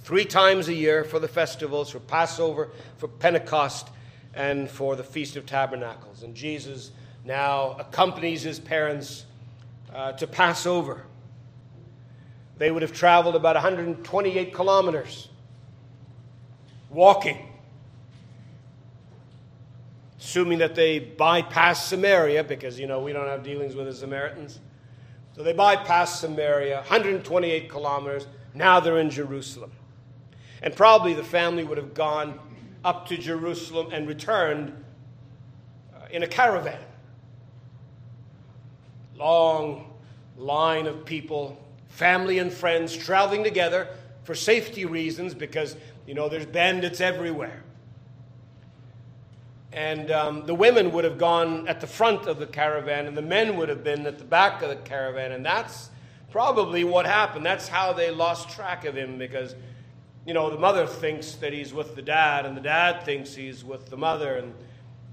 three 0.02 0.24
times 0.24 0.68
a 0.68 0.74
year 0.74 1.04
for 1.04 1.18
the 1.18 1.28
festivals, 1.28 1.90
for 1.90 2.00
Passover, 2.00 2.70
for 2.98 3.08
Pentecost, 3.08 3.88
and 4.34 4.68
for 4.68 4.96
the 4.96 5.04
Feast 5.04 5.36
of 5.36 5.46
Tabernacles. 5.46 6.22
And 6.22 6.34
Jesus 6.34 6.90
now 7.24 7.76
accompanies 7.78 8.42
his 8.42 8.58
parents 8.58 9.26
uh, 9.94 10.12
to 10.12 10.26
Passover. 10.26 11.04
They 12.58 12.70
would 12.70 12.82
have 12.82 12.92
traveled 12.92 13.36
about 13.36 13.56
128 13.56 14.54
kilometers 14.54 15.28
walking, 16.90 17.48
assuming 20.18 20.58
that 20.58 20.74
they 20.74 21.00
bypassed 21.00 21.88
Samaria, 21.88 22.44
because, 22.44 22.78
you 22.78 22.86
know, 22.86 23.00
we 23.00 23.12
don't 23.12 23.26
have 23.26 23.42
dealings 23.42 23.74
with 23.74 23.86
the 23.86 23.94
Samaritans. 23.94 24.60
So 25.36 25.42
they 25.42 25.54
bypassed 25.54 26.16
Samaria, 26.16 26.76
128 26.76 27.70
kilometers. 27.70 28.26
Now 28.52 28.80
they're 28.80 28.98
in 28.98 29.10
Jerusalem. 29.10 29.72
And 30.62 30.74
probably 30.74 31.14
the 31.14 31.24
family 31.24 31.64
would 31.64 31.78
have 31.78 31.94
gone 31.94 32.38
up 32.84 33.06
to 33.08 33.16
Jerusalem 33.16 33.88
and 33.92 34.06
returned 34.06 34.74
uh, 35.94 36.06
in 36.10 36.22
a 36.22 36.26
caravan 36.26 36.80
long 39.20 39.92
line 40.36 40.86
of 40.86 41.04
people, 41.04 41.62
family 41.88 42.38
and 42.38 42.52
friends, 42.52 42.96
traveling 42.96 43.44
together 43.44 43.88
for 44.24 44.34
safety 44.34 44.86
reasons 44.86 45.34
because, 45.34 45.76
you 46.06 46.14
know, 46.14 46.28
there's 46.28 46.46
bandits 46.46 47.00
everywhere. 47.00 47.62
And 49.72 50.10
um, 50.10 50.46
the 50.46 50.54
women 50.54 50.90
would 50.92 51.04
have 51.04 51.18
gone 51.18 51.68
at 51.68 51.80
the 51.80 51.86
front 51.86 52.26
of 52.26 52.38
the 52.38 52.46
caravan, 52.46 53.06
and 53.06 53.16
the 53.16 53.22
men 53.22 53.56
would 53.56 53.68
have 53.68 53.84
been 53.84 54.06
at 54.06 54.18
the 54.18 54.24
back 54.24 54.62
of 54.62 54.68
the 54.68 54.76
caravan. 54.76 55.32
And 55.32 55.44
that's 55.44 55.90
probably 56.30 56.82
what 56.82 57.06
happened. 57.06 57.46
That's 57.46 57.68
how 57.68 57.92
they 57.92 58.10
lost 58.10 58.50
track 58.50 58.84
of 58.84 58.96
him 58.96 59.18
because, 59.18 59.54
you 60.26 60.34
know, 60.34 60.50
the 60.50 60.58
mother 60.58 60.86
thinks 60.86 61.34
that 61.34 61.52
he's 61.52 61.72
with 61.72 61.94
the 61.94 62.02
dad, 62.02 62.46
and 62.46 62.56
the 62.56 62.62
dad 62.62 63.04
thinks 63.04 63.34
he's 63.34 63.62
with 63.64 63.90
the 63.90 63.96
mother, 63.96 64.38
and 64.38 64.54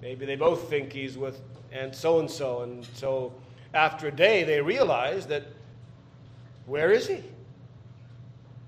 maybe 0.01 0.25
they 0.25 0.35
both 0.35 0.69
think 0.69 0.91
he's 0.91 1.17
with 1.17 1.39
and 1.71 1.93
so 1.93 2.19
and 2.19 2.29
so. 2.29 2.61
And 2.61 2.85
so 2.93 3.33
after 3.77 4.07
a 4.07 4.11
day, 4.11 4.43
they 4.43 4.59
realize 4.59 5.27
that 5.27 5.43
where 6.65 6.91
is 6.91 7.07
he? 7.07 7.23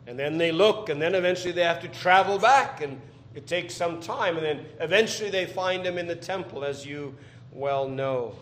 And 0.07 0.17
then 0.17 0.37
they 0.37 0.51
look, 0.51 0.89
and 0.89 1.01
then 1.01 1.15
eventually 1.15 1.51
they 1.51 1.63
have 1.63 1.81
to 1.81 1.87
travel 1.87 2.37
back 2.37 2.81
and 2.81 3.01
it 3.35 3.47
takes 3.47 3.75
some 3.75 4.01
time, 4.01 4.37
and 4.37 4.45
then 4.45 4.65
eventually 4.79 5.29
they 5.29 5.45
find 5.45 5.85
him 5.85 5.97
in 5.97 6.07
the 6.07 6.15
temple, 6.15 6.63
as 6.63 6.85
you 6.85 7.15
well 7.51 7.87
know. 7.87 8.35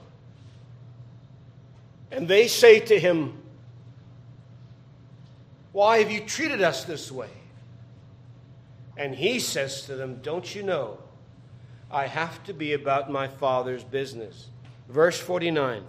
And 2.10 2.28
they 2.28 2.48
say 2.48 2.80
to 2.80 2.98
him, 2.98 3.38
Why 5.74 6.00
have 6.00 6.10
you 6.10 6.22
treated 6.22 6.62
us 6.62 6.86
this 6.86 7.12
way? 7.12 7.30
And 8.96 9.14
he 9.14 9.40
says 9.40 9.82
to 9.84 9.96
them, 9.96 10.20
Don't 10.24 10.56
you 10.56 10.64
know? 10.64 11.00
I 11.92 12.08
have 12.08 12.44
to 12.46 12.54
be 12.54 12.74
about 12.74 13.12
my 13.12 13.28
Father's 13.28 13.84
business. 13.84 14.48
Verse 14.90 15.20
49. 15.20 15.84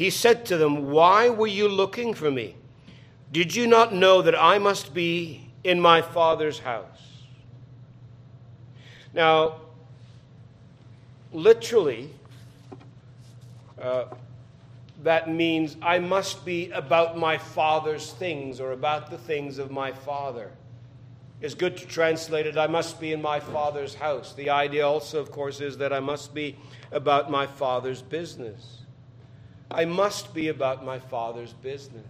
He 0.00 0.08
said 0.08 0.46
to 0.46 0.56
them, 0.56 0.90
Why 0.90 1.28
were 1.28 1.46
you 1.46 1.68
looking 1.68 2.14
for 2.14 2.30
me? 2.30 2.56
Did 3.32 3.54
you 3.54 3.66
not 3.66 3.92
know 3.92 4.22
that 4.22 4.34
I 4.34 4.56
must 4.56 4.94
be 4.94 5.50
in 5.62 5.78
my 5.78 6.00
Father's 6.00 6.58
house? 6.58 7.26
Now, 9.12 9.56
literally, 11.34 12.08
uh, 13.78 14.04
that 15.02 15.30
means 15.30 15.76
I 15.82 15.98
must 15.98 16.46
be 16.46 16.70
about 16.70 17.18
my 17.18 17.36
Father's 17.36 18.14
things 18.14 18.58
or 18.58 18.72
about 18.72 19.10
the 19.10 19.18
things 19.18 19.58
of 19.58 19.70
my 19.70 19.92
Father. 19.92 20.50
It's 21.42 21.52
good 21.52 21.76
to 21.76 21.84
translate 21.84 22.46
it, 22.46 22.56
I 22.56 22.68
must 22.68 23.00
be 23.00 23.12
in 23.12 23.20
my 23.20 23.38
Father's 23.38 23.94
house. 23.94 24.32
The 24.32 24.48
idea 24.48 24.88
also, 24.88 25.20
of 25.20 25.30
course, 25.30 25.60
is 25.60 25.76
that 25.76 25.92
I 25.92 26.00
must 26.00 26.32
be 26.32 26.56
about 26.90 27.30
my 27.30 27.46
Father's 27.46 28.00
business. 28.00 28.79
I 29.70 29.84
must 29.84 30.34
be 30.34 30.48
about 30.48 30.84
my 30.84 30.98
Father's 30.98 31.52
business. 31.52 32.04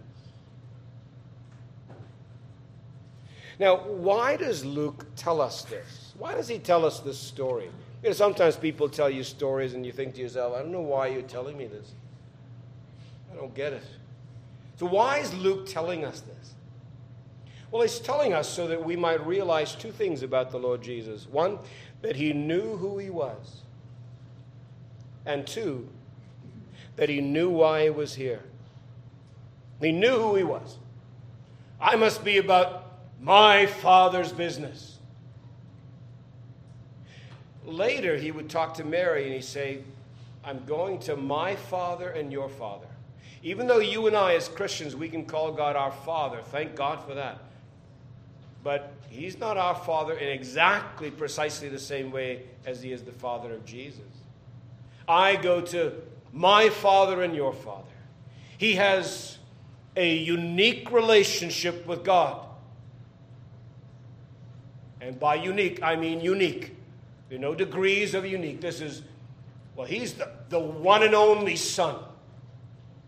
Now, 3.59 3.77
why 3.77 4.37
does 4.37 4.65
Luke 4.65 5.05
tell 5.15 5.39
us 5.39 5.63
this? 5.65 6.13
Why 6.17 6.33
does 6.33 6.47
he 6.47 6.57
tell 6.57 6.83
us 6.83 6.99
this 6.99 7.19
story? 7.19 7.69
You 8.01 8.09
know, 8.09 8.13
sometimes 8.13 8.55
people 8.55 8.89
tell 8.89 9.09
you 9.09 9.23
stories 9.23 9.75
and 9.75 9.85
you 9.85 9.91
think 9.91 10.15
to 10.15 10.21
yourself, 10.21 10.55
I 10.55 10.59
don't 10.59 10.71
know 10.71 10.81
why 10.81 11.07
you're 11.07 11.21
telling 11.21 11.57
me 11.57 11.67
this. 11.67 11.91
I 13.31 13.35
don't 13.35 13.53
get 13.53 13.73
it. 13.73 13.83
So, 14.77 14.87
why 14.87 15.19
is 15.19 15.31
Luke 15.35 15.67
telling 15.67 16.03
us 16.03 16.21
this? 16.21 16.55
Well, 17.69 17.83
he's 17.83 17.99
telling 17.99 18.33
us 18.33 18.49
so 18.49 18.67
that 18.67 18.83
we 18.83 18.95
might 18.95 19.25
realize 19.25 19.75
two 19.75 19.91
things 19.91 20.23
about 20.23 20.49
the 20.49 20.57
Lord 20.57 20.81
Jesus. 20.81 21.27
One, 21.27 21.59
that 22.01 22.15
he 22.15 22.33
knew 22.33 22.77
who 22.77 22.97
he 22.97 23.11
was. 23.11 23.61
And 25.25 25.45
two, 25.45 25.87
that 26.95 27.09
he 27.09 27.21
knew 27.21 27.49
why 27.49 27.83
he 27.83 27.89
was 27.89 28.15
here. 28.15 28.43
He 29.79 29.91
knew 29.91 30.17
who 30.17 30.35
he 30.35 30.43
was. 30.43 30.77
I 31.79 31.95
must 31.95 32.23
be 32.23 32.37
about 32.37 32.91
my 33.19 33.65
Father's 33.65 34.31
business. 34.31 34.99
Later, 37.65 38.17
he 38.17 38.31
would 38.31 38.49
talk 38.49 38.75
to 38.75 38.83
Mary 38.83 39.25
and 39.25 39.33
he'd 39.33 39.43
say, 39.43 39.83
I'm 40.43 40.65
going 40.65 40.99
to 40.99 41.15
my 41.15 41.55
father 41.55 42.09
and 42.09 42.31
your 42.31 42.49
father. 42.49 42.87
Even 43.43 43.67
though 43.67 43.79
you 43.79 44.07
and 44.07 44.15
I, 44.15 44.35
as 44.35 44.47
Christians, 44.47 44.95
we 44.95 45.09
can 45.09 45.25
call 45.25 45.51
God 45.51 45.75
our 45.75 45.91
father, 45.91 46.41
thank 46.41 46.75
God 46.75 47.03
for 47.03 47.13
that. 47.15 47.39
But 48.63 48.93
he's 49.09 49.39
not 49.39 49.57
our 49.57 49.75
father 49.75 50.13
in 50.13 50.29
exactly 50.29 51.09
precisely 51.09 51.69
the 51.69 51.79
same 51.79 52.11
way 52.11 52.43
as 52.65 52.81
he 52.81 52.91
is 52.91 53.03
the 53.03 53.11
father 53.11 53.53
of 53.53 53.65
Jesus. 53.65 54.01
I 55.07 55.35
go 55.35 55.61
to 55.61 55.93
my 56.33 56.69
father 56.69 57.21
and 57.21 57.35
your 57.35 57.53
father. 57.53 57.83
He 58.57 58.75
has 58.75 59.37
a 59.95 60.15
unique 60.15 60.91
relationship 60.91 61.85
with 61.85 62.03
God. 62.03 62.45
And 65.01 65.19
by 65.19 65.35
unique, 65.35 65.81
I 65.81 65.95
mean 65.95 66.21
unique. 66.21 66.75
There 67.29 67.37
are 67.37 67.41
no 67.41 67.55
degrees 67.55 68.13
of 68.13 68.25
unique. 68.25 68.61
This 68.61 68.81
is, 68.81 69.01
well, 69.75 69.87
he's 69.87 70.13
the, 70.13 70.29
the 70.49 70.59
one 70.59 71.03
and 71.03 71.15
only 71.15 71.55
Son. 71.55 71.95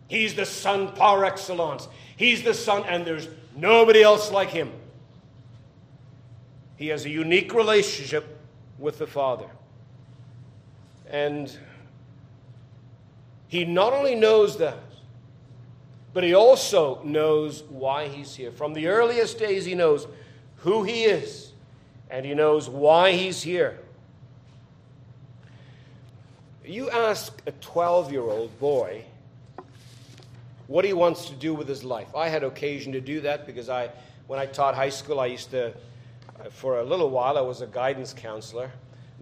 He's 0.07 0.33
the 0.33 0.45
Son 0.45 0.91
par 0.93 1.23
excellence. 1.23 1.87
He's 2.17 2.43
the 2.43 2.53
Son, 2.53 2.83
and 2.85 3.05
there's 3.05 3.27
nobody 3.55 4.01
else 4.01 4.31
like 4.31 4.49
him. 4.49 4.71
He 6.75 6.87
has 6.87 7.05
a 7.05 7.09
unique 7.09 7.53
relationship 7.53 8.39
with 8.79 8.97
the 8.97 9.07
Father. 9.07 9.49
And 11.09 11.55
he 13.53 13.65
not 13.65 13.93
only 13.93 14.15
knows 14.15 14.57
that, 14.57 14.79
but 16.11 16.23
he 16.23 16.33
also 16.33 17.03
knows 17.03 17.61
why 17.69 18.07
he's 18.07 18.35
here. 18.35 18.51
From 18.51 18.73
the 18.73 18.87
earliest 18.87 19.37
days, 19.37 19.63
he 19.63 19.75
knows 19.75 20.07
who 20.55 20.81
he 20.81 21.03
is, 21.03 21.51
and 22.09 22.25
he 22.25 22.33
knows 22.33 22.67
why 22.67 23.11
he's 23.11 23.43
here. 23.43 23.77
You 26.65 26.89
ask 26.89 27.43
a 27.45 27.51
12 27.51 28.11
year 28.11 28.23
old 28.23 28.59
boy 28.59 29.05
what 30.65 30.83
he 30.83 30.93
wants 30.93 31.29
to 31.29 31.35
do 31.35 31.53
with 31.53 31.67
his 31.67 31.83
life. 31.83 32.07
I 32.15 32.29
had 32.29 32.43
occasion 32.43 32.91
to 32.93 33.01
do 33.01 33.21
that 33.21 33.45
because 33.45 33.69
I, 33.69 33.91
when 34.25 34.39
I 34.39 34.47
taught 34.47 34.73
high 34.73 34.89
school, 34.89 35.19
I 35.19 35.27
used 35.27 35.51
to, 35.51 35.73
for 36.49 36.79
a 36.79 36.83
little 36.83 37.11
while, 37.11 37.37
I 37.37 37.41
was 37.41 37.61
a 37.61 37.67
guidance 37.67 38.13
counselor, 38.13 38.71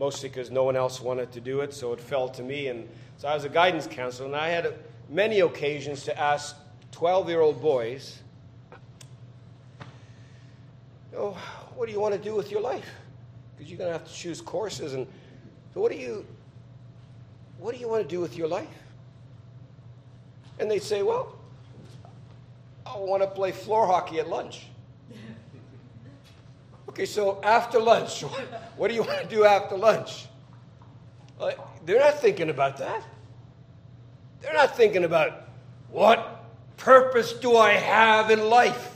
mostly 0.02 0.28
because 0.30 0.50
no 0.50 0.64
one 0.64 0.76
else 0.76 1.00
wanted 1.00 1.32
to 1.32 1.40
do 1.40 1.62
it, 1.62 1.72
so 1.72 1.94
it 1.94 2.00
fell 2.02 2.28
to 2.28 2.42
me. 2.42 2.70
And 2.70 2.90
so 3.18 3.28
I 3.28 3.36
was 3.36 3.44
a 3.44 3.50
guidance 3.50 3.86
counselor, 3.86 4.26
and 4.26 4.36
I 4.36 4.48
had 4.48 4.74
many 5.08 5.42
occasions 5.42 6.04
to 6.06 6.20
ask 6.20 6.56
12 6.92 7.30
year 7.30 7.40
old 7.40 7.62
boys, 7.62 8.20
oh, 11.16 11.38
what 11.76 11.86
do 11.86 11.92
you 11.92 12.00
want 12.00 12.16
to 12.16 12.20
do 12.20 12.34
with 12.34 12.50
your 12.50 12.62
life? 12.62 12.90
Because 13.56 13.70
you're 13.70 13.78
going 13.78 13.90
to 13.90 13.94
have 14.00 14.08
to 14.08 14.14
choose 14.14 14.42
courses. 14.42 14.96
And 14.96 15.06
so, 15.72 15.80
what 15.80 15.92
do 15.92 16.00
you 16.00 16.26
what 17.60 17.76
do 17.76 17.80
you 17.80 17.88
want 17.88 18.02
to 18.02 18.10
do 18.10 18.20
with 18.20 18.36
your 18.36 18.48
life? 18.48 18.68
And 20.58 20.70
they'd 20.70 20.82
say, 20.82 21.04
Well, 21.04 21.36
I 22.88 22.98
want 22.98 23.22
to 23.22 23.28
play 23.28 23.52
floor 23.52 23.86
hockey 23.86 24.20
at 24.20 24.28
lunch. 24.28 24.66
Okay, 26.92 27.06
so 27.06 27.42
after 27.42 27.80
lunch, 27.80 28.22
what 28.78 28.90
do 28.90 28.94
you 28.94 29.04
want 29.04 29.22
to 29.22 29.28
do 29.28 29.46
after 29.46 29.76
lunch? 29.76 30.28
Uh, 31.40 31.52
they're 31.86 32.00
not 32.00 32.20
thinking 32.20 32.50
about 32.50 32.78
that. 32.78 33.04
They're 34.42 34.54
not 34.54 34.76
thinking 34.76 35.04
about 35.04 35.50
what 35.90 36.42
purpose 36.78 37.34
do 37.34 37.58
I 37.58 37.74
have 37.74 38.32
in 38.32 38.50
life? 38.50 38.92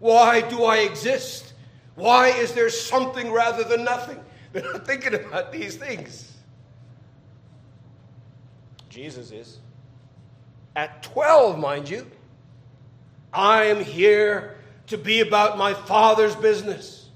Why 0.00 0.40
do 0.40 0.64
I 0.64 0.78
exist? 0.78 1.52
Why 1.94 2.28
is 2.28 2.52
there 2.52 2.70
something 2.70 3.30
rather 3.30 3.64
than 3.64 3.84
nothing? 3.84 4.18
They're 4.52 4.64
not 4.64 4.86
thinking 4.86 5.14
about 5.14 5.52
these 5.52 5.76
things. 5.76 6.32
Jesus 8.88 9.30
is. 9.30 9.58
At 10.74 11.02
12, 11.04 11.58
mind 11.58 11.88
you, 11.88 12.06
I 13.32 13.64
am 13.66 13.84
here 13.84 14.56
to 14.90 14.98
be 14.98 15.20
about 15.20 15.56
my 15.56 15.72
Father's 15.72 16.36
business. 16.36 17.08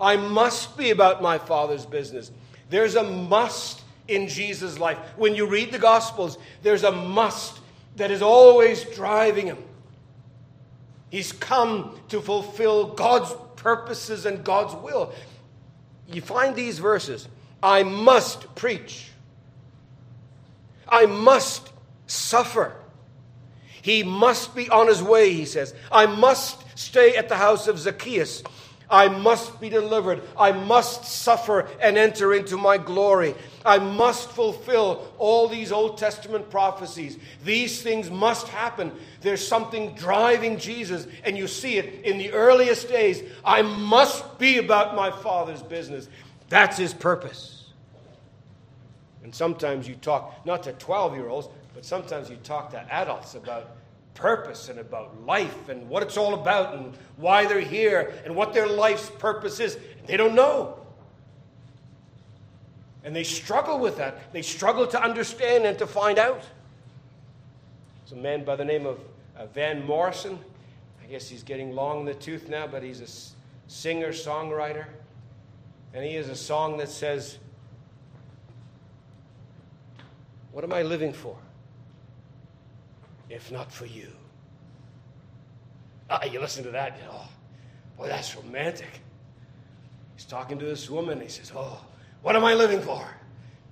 I 0.00 0.16
must 0.16 0.76
be 0.76 0.90
about 0.90 1.22
my 1.22 1.38
Father's 1.38 1.86
business. 1.86 2.30
There's 2.68 2.96
a 2.96 3.04
must 3.04 3.80
in 4.08 4.28
Jesus' 4.28 4.78
life. 4.78 4.98
When 5.16 5.34
you 5.36 5.46
read 5.46 5.70
the 5.70 5.78
Gospels, 5.78 6.38
there's 6.62 6.82
a 6.82 6.90
must 6.90 7.60
that 7.96 8.10
is 8.10 8.22
always 8.22 8.84
driving 8.84 9.46
him. 9.46 9.58
He's 11.10 11.30
come 11.30 11.96
to 12.08 12.20
fulfill 12.20 12.94
God's 12.94 13.32
purposes 13.54 14.26
and 14.26 14.42
God's 14.42 14.74
will. 14.74 15.12
You 16.10 16.20
find 16.20 16.56
these 16.56 16.78
verses 16.78 17.28
I 17.62 17.84
must 17.84 18.52
preach. 18.56 19.10
I 20.88 21.06
must 21.06 21.70
suffer. 22.08 22.74
He 23.82 24.02
must 24.02 24.54
be 24.54 24.70
on 24.70 24.86
his 24.86 25.02
way, 25.02 25.34
he 25.34 25.44
says. 25.44 25.74
I 25.90 26.06
must 26.06 26.64
stay 26.78 27.16
at 27.16 27.28
the 27.28 27.36
house 27.36 27.68
of 27.68 27.78
Zacchaeus. 27.78 28.42
I 28.88 29.08
must 29.08 29.58
be 29.58 29.70
delivered. 29.70 30.22
I 30.38 30.52
must 30.52 31.06
suffer 31.06 31.66
and 31.80 31.96
enter 31.96 32.34
into 32.34 32.58
my 32.58 32.76
glory. 32.76 33.34
I 33.64 33.78
must 33.78 34.30
fulfill 34.30 35.12
all 35.18 35.48
these 35.48 35.72
Old 35.72 35.96
Testament 35.96 36.50
prophecies. 36.50 37.18
These 37.42 37.82
things 37.82 38.10
must 38.10 38.48
happen. 38.48 38.92
There's 39.22 39.46
something 39.46 39.94
driving 39.94 40.58
Jesus, 40.58 41.06
and 41.24 41.38
you 41.38 41.48
see 41.48 41.78
it 41.78 42.04
in 42.04 42.18
the 42.18 42.32
earliest 42.32 42.88
days. 42.88 43.22
I 43.44 43.62
must 43.62 44.38
be 44.38 44.58
about 44.58 44.94
my 44.94 45.10
Father's 45.10 45.62
business. 45.62 46.08
That's 46.50 46.76
his 46.76 46.92
purpose. 46.92 47.70
And 49.24 49.34
sometimes 49.34 49.88
you 49.88 49.94
talk, 49.94 50.44
not 50.44 50.64
to 50.64 50.72
12 50.72 51.14
year 51.14 51.28
olds, 51.28 51.48
but 51.74 51.84
sometimes 51.84 52.28
you 52.28 52.36
talk 52.36 52.70
to 52.70 52.92
adults 52.92 53.34
about 53.34 53.76
purpose 54.14 54.68
and 54.68 54.78
about 54.78 55.24
life 55.24 55.68
and 55.68 55.88
what 55.88 56.02
it's 56.02 56.16
all 56.16 56.34
about 56.34 56.74
and 56.74 56.96
why 57.16 57.46
they're 57.46 57.60
here 57.60 58.12
and 58.24 58.34
what 58.34 58.52
their 58.52 58.66
life's 58.66 59.10
purpose 59.18 59.58
is. 59.60 59.78
They 60.06 60.16
don't 60.16 60.34
know. 60.34 60.78
And 63.04 63.16
they 63.16 63.24
struggle 63.24 63.78
with 63.78 63.96
that. 63.96 64.32
They 64.32 64.42
struggle 64.42 64.86
to 64.88 65.02
understand 65.02 65.64
and 65.64 65.78
to 65.78 65.86
find 65.86 66.18
out. 66.18 66.42
There's 68.04 68.12
a 68.12 68.22
man 68.22 68.44
by 68.44 68.56
the 68.56 68.64
name 68.64 68.86
of 68.86 69.00
uh, 69.36 69.46
Van 69.46 69.84
Morrison. 69.86 70.38
I 71.02 71.06
guess 71.06 71.28
he's 71.28 71.42
getting 71.42 71.74
long 71.74 72.00
in 72.00 72.06
the 72.06 72.14
tooth 72.14 72.48
now, 72.48 72.66
but 72.66 72.82
he's 72.82 73.00
a 73.00 73.72
singer 73.72 74.10
songwriter. 74.10 74.86
And 75.94 76.04
he 76.04 76.14
has 76.14 76.28
a 76.28 76.36
song 76.36 76.76
that 76.78 76.88
says, 76.88 77.38
What 80.52 80.64
am 80.64 80.72
I 80.72 80.82
living 80.82 81.12
for? 81.12 81.36
If 83.32 83.50
not 83.50 83.72
for 83.72 83.86
you. 83.86 84.08
Ah, 86.10 86.22
you 86.24 86.38
listen 86.38 86.62
to 86.64 86.70
that, 86.70 86.98
you 86.98 87.04
know, 87.04 87.22
boy, 87.96 88.06
that's 88.06 88.36
romantic. 88.36 89.00
He's 90.14 90.26
talking 90.26 90.58
to 90.58 90.64
this 90.66 90.90
woman. 90.90 91.18
He 91.20 91.28
says, 91.28 91.50
Oh, 91.56 91.82
what 92.20 92.36
am 92.36 92.44
I 92.44 92.52
living 92.52 92.82
for 92.82 93.08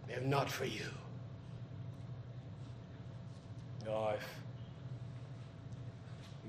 if 0.09 0.23
not 0.25 0.51
for 0.51 0.65
you? 0.65 0.87
Oh, 3.87 4.15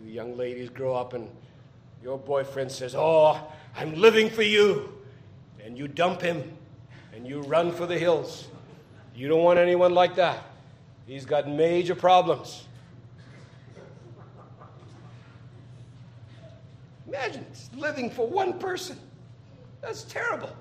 you 0.01 0.11
young 0.11 0.37
ladies 0.37 0.69
grow 0.69 0.95
up 0.95 1.13
and 1.13 1.29
your 2.01 2.17
boyfriend 2.17 2.71
says, 2.71 2.95
Oh, 2.95 3.45
I'm 3.75 3.93
living 3.95 4.29
for 4.29 4.43
you, 4.43 4.97
and 5.63 5.77
you 5.77 5.89
dump 5.89 6.21
him 6.21 6.43
and 7.13 7.27
you 7.27 7.41
run 7.41 7.73
for 7.73 7.85
the 7.85 7.99
hills. 7.99 8.47
You 9.13 9.27
don't 9.27 9.43
want 9.43 9.59
anyone 9.59 9.93
like 9.93 10.15
that. 10.15 10.45
He's 11.05 11.25
got 11.25 11.49
major 11.49 11.93
problems. 11.93 12.63
Imagine 17.11 17.45
living 17.91 18.09
for 18.09 18.25
one 18.25 18.57
person. 18.57 18.97
That's 19.81 20.03
terrible. 20.03 20.55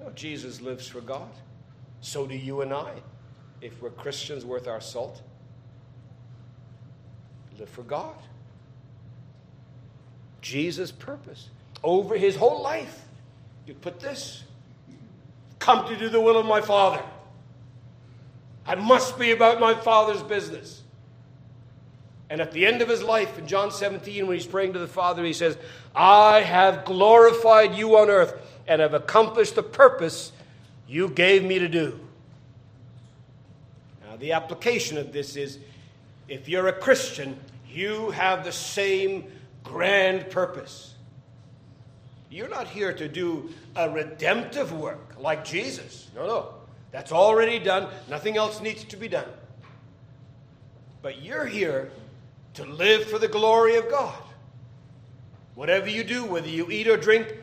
No, 0.00 0.10
Jesus 0.10 0.60
lives 0.60 0.88
for 0.88 1.00
God. 1.00 1.30
So 2.00 2.26
do 2.26 2.34
you 2.34 2.62
and 2.62 2.72
I, 2.72 2.90
if 3.60 3.80
we're 3.80 3.90
Christians 3.90 4.44
worth 4.44 4.66
our 4.66 4.80
salt. 4.80 5.22
Live 7.56 7.68
for 7.68 7.82
God. 7.82 8.16
Jesus' 10.40 10.90
purpose 10.90 11.50
over 11.84 12.16
his 12.16 12.34
whole 12.34 12.60
life. 12.60 13.02
You 13.64 13.74
put 13.74 14.00
this 14.00 14.42
come 15.60 15.86
to 15.86 15.96
do 15.96 16.08
the 16.08 16.20
will 16.20 16.36
of 16.36 16.46
my 16.46 16.60
Father. 16.60 17.00
I 18.66 18.74
must 18.74 19.16
be 19.16 19.30
about 19.30 19.60
my 19.60 19.74
Father's 19.74 20.22
business. 20.22 20.81
And 22.32 22.40
at 22.40 22.50
the 22.50 22.64
end 22.64 22.80
of 22.80 22.88
his 22.88 23.02
life, 23.02 23.38
in 23.38 23.46
John 23.46 23.70
17, 23.70 24.26
when 24.26 24.34
he's 24.34 24.46
praying 24.46 24.72
to 24.72 24.78
the 24.78 24.88
Father, 24.88 25.22
he 25.22 25.34
says, 25.34 25.58
I 25.94 26.40
have 26.40 26.86
glorified 26.86 27.74
you 27.74 27.98
on 27.98 28.08
earth 28.08 28.34
and 28.66 28.80
have 28.80 28.94
accomplished 28.94 29.54
the 29.54 29.62
purpose 29.62 30.32
you 30.88 31.10
gave 31.10 31.44
me 31.44 31.58
to 31.58 31.68
do. 31.68 32.00
Now, 34.08 34.16
the 34.16 34.32
application 34.32 34.96
of 34.96 35.12
this 35.12 35.36
is 35.36 35.58
if 36.26 36.48
you're 36.48 36.68
a 36.68 36.72
Christian, 36.72 37.38
you 37.68 38.12
have 38.12 38.44
the 38.44 38.52
same 38.52 39.30
grand 39.62 40.30
purpose. 40.30 40.94
You're 42.30 42.48
not 42.48 42.66
here 42.66 42.94
to 42.94 43.08
do 43.08 43.50
a 43.76 43.90
redemptive 43.90 44.72
work 44.72 45.16
like 45.18 45.44
Jesus. 45.44 46.08
No, 46.14 46.26
no. 46.26 46.54
That's 46.92 47.12
already 47.12 47.58
done. 47.58 47.88
Nothing 48.08 48.38
else 48.38 48.62
needs 48.62 48.84
to 48.84 48.96
be 48.96 49.08
done. 49.08 49.28
But 51.02 51.20
you're 51.20 51.44
here 51.44 51.90
to 52.54 52.64
live 52.64 53.04
for 53.04 53.18
the 53.18 53.28
glory 53.28 53.76
of 53.76 53.88
God. 53.88 54.14
Whatever 55.54 55.88
you 55.88 56.04
do, 56.04 56.24
whether 56.24 56.48
you 56.48 56.70
eat 56.70 56.88
or 56.88 56.96
drink, 56.96 57.34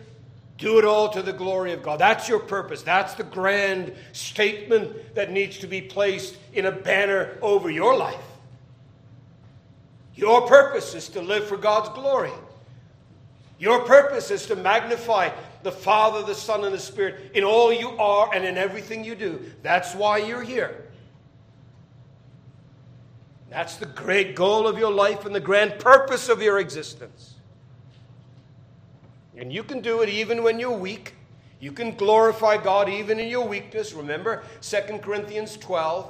do 0.57 0.77
it 0.77 0.85
all 0.85 1.09
to 1.09 1.21
the 1.21 1.33
glory 1.33 1.71
of 1.71 1.81
God. 1.81 1.99
That's 1.99 2.27
your 2.27 2.39
purpose. 2.39 2.81
That's 2.81 3.13
the 3.13 3.23
grand 3.23 3.93
statement 4.11 5.15
that 5.15 5.31
needs 5.31 5.59
to 5.59 5.67
be 5.67 5.81
placed 5.81 6.37
in 6.53 6.65
a 6.65 6.71
banner 6.71 7.37
over 7.41 7.69
your 7.69 7.95
life. 7.95 8.15
Your 10.15 10.47
purpose 10.47 10.95
is 10.95 11.07
to 11.09 11.21
live 11.21 11.47
for 11.47 11.55
God's 11.55 11.89
glory. 11.89 12.31
Your 13.57 13.85
purpose 13.85 14.31
is 14.31 14.47
to 14.47 14.55
magnify 14.55 15.29
the 15.63 15.71
Father, 15.71 16.23
the 16.23 16.35
Son, 16.35 16.65
and 16.65 16.73
the 16.73 16.79
Spirit 16.79 17.31
in 17.33 17.43
all 17.43 17.71
you 17.71 17.91
are 17.91 18.29
and 18.33 18.45
in 18.45 18.57
everything 18.57 19.03
you 19.03 19.15
do. 19.15 19.39
That's 19.63 19.95
why 19.95 20.17
you're 20.17 20.43
here. 20.43 20.88
That's 23.49 23.77
the 23.77 23.87
great 23.87 24.35
goal 24.35 24.67
of 24.67 24.77
your 24.77 24.91
life 24.91 25.25
and 25.25 25.33
the 25.33 25.39
grand 25.39 25.79
purpose 25.79 26.29
of 26.29 26.41
your 26.41 26.59
existence. 26.59 27.35
And 29.35 29.51
you 29.51 29.63
can 29.63 29.81
do 29.81 30.01
it 30.01 30.09
even 30.09 30.43
when 30.43 30.59
you're 30.59 30.77
weak. 30.77 31.15
You 31.59 31.71
can 31.71 31.95
glorify 31.95 32.57
God 32.57 32.89
even 32.89 33.19
in 33.19 33.27
your 33.27 33.47
weakness. 33.47 33.93
Remember 33.93 34.43
2 34.61 34.99
Corinthians 34.99 35.57
12. 35.57 36.07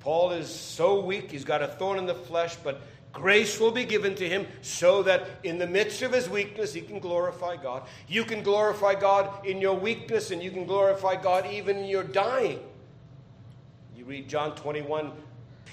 Paul 0.00 0.32
is 0.32 0.48
so 0.48 1.00
weak, 1.00 1.30
he's 1.30 1.44
got 1.44 1.62
a 1.62 1.66
thorn 1.66 1.98
in 1.98 2.06
the 2.06 2.14
flesh, 2.14 2.56
but 2.56 2.80
grace 3.12 3.58
will 3.58 3.72
be 3.72 3.84
given 3.84 4.14
to 4.14 4.28
him 4.28 4.46
so 4.62 5.02
that 5.02 5.28
in 5.42 5.58
the 5.58 5.66
midst 5.66 6.02
of 6.02 6.12
his 6.12 6.28
weakness, 6.28 6.72
he 6.72 6.80
can 6.80 7.00
glorify 7.00 7.56
God. 7.56 7.82
You 8.06 8.24
can 8.24 8.42
glorify 8.42 8.94
God 8.94 9.44
in 9.44 9.60
your 9.60 9.74
weakness, 9.74 10.30
and 10.30 10.42
you 10.42 10.50
can 10.50 10.66
glorify 10.66 11.20
God 11.20 11.46
even 11.50 11.78
in 11.78 11.86
your 11.86 12.04
dying. 12.04 12.60
You 13.96 14.04
read 14.04 14.28
John 14.28 14.54
21 14.54 15.12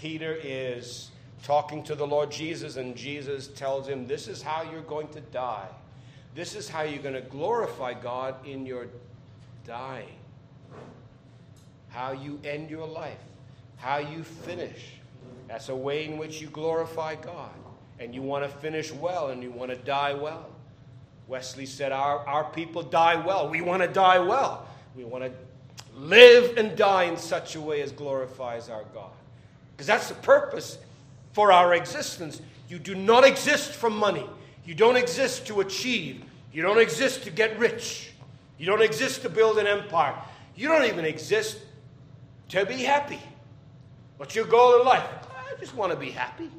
Peter 0.06 0.38
is 0.44 1.10
talking 1.42 1.82
to 1.82 1.96
the 1.96 2.06
Lord 2.06 2.30
Jesus, 2.30 2.78
and 2.78 2.96
Jesus 2.96 3.48
tells 3.48 3.88
him, 3.88 4.06
This 4.06 4.28
is 4.28 4.40
how 4.40 4.62
you're 4.62 4.82
going 4.82 5.08
to 5.08 5.20
die. 5.20 5.68
This 6.36 6.54
is 6.54 6.70
how 6.70 6.84
you're 6.84 7.02
going 7.02 7.16
to 7.16 7.22
glorify 7.22 7.96
God 7.96 8.36
in 8.46 8.68
your 8.68 8.86
dying. 9.66 10.14
How 11.90 12.12
you 12.12 12.40
end 12.44 12.70
your 12.70 12.86
life, 12.86 13.18
how 13.78 13.98
you 13.98 14.24
finish. 14.24 14.92
That's 15.48 15.70
a 15.70 15.76
way 15.76 16.06
in 16.06 16.20
which 16.20 16.40
you 16.40 16.50
glorify 16.50 17.16
God. 17.16 17.50
And 17.98 18.14
you 18.14 18.22
want 18.22 18.44
to 18.44 18.50
finish 18.60 18.92
well 18.92 19.30
and 19.30 19.42
you 19.42 19.50
want 19.50 19.72
to 19.72 19.78
die 19.78 20.14
well. 20.14 20.50
Wesley 21.28 21.66
said, 21.66 21.92
Our, 21.92 22.20
our 22.28 22.44
people 22.52 22.84
die 22.84 23.16
well. 23.26 23.50
We 23.50 23.62
want 23.62 23.82
to 23.82 23.88
die 23.88 24.20
well. 24.20 24.68
We 24.96 25.04
want 25.04 25.24
to 25.24 25.32
live 25.98 26.60
and 26.60 26.78
die 26.78 27.06
in 27.06 27.18
such 27.18 27.56
a 27.56 27.62
way 27.62 27.82
as 27.82 27.92
glorifies 27.92 28.70
our 28.70 28.84
God. 28.94 29.10
Because 29.76 29.88
that's 29.88 30.08
the 30.08 30.16
purpose 30.16 30.78
for 31.34 31.52
our 31.52 31.74
existence. 31.74 32.42
You 32.70 32.80
do 32.80 32.96
not 32.96 33.26
exist 33.26 33.74
for 33.74 33.90
money. 33.90 34.28
You 34.64 34.74
don't 34.74 34.96
exist 34.96 35.48
to 35.48 35.60
achieve. 35.60 36.24
You 36.54 36.62
don't 36.62 36.80
exist 36.80 37.24
to 37.24 37.30
get 37.30 37.60
rich. 37.60 38.12
You 38.58 38.66
don't 38.66 38.82
exist 38.82 39.22
to 39.24 39.30
build 39.30 39.58
an 39.58 39.68
empire. 39.68 40.16
You 40.56 40.70
don't 40.70 40.86
even 40.86 41.04
exist 41.04 41.60
to 42.50 42.66
be 42.66 42.76
happy. 42.76 43.20
What's 44.18 44.34
your 44.34 44.46
goal 44.46 44.80
in 44.80 44.86
life? 44.86 45.08
I 45.30 45.60
just 45.60 45.76
want 45.76 45.92
to 45.92 45.98
be 45.98 46.10
happy. 46.10 46.50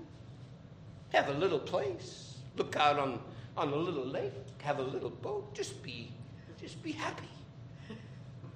Have 1.15 1.29
a 1.29 1.33
little 1.33 1.59
place. 1.59 2.35
Look 2.57 2.77
out 2.77 2.99
on, 2.99 3.19
on 3.57 3.73
a 3.73 3.77
little 3.77 4.05
lake. 4.05 4.33
Have 4.63 4.79
a 4.79 4.83
little 4.83 5.11
boat. 5.11 5.55
Just 5.55 5.83
be, 5.83 6.13
just 6.61 6.83
be 6.83 6.93
happy. 6.93 7.29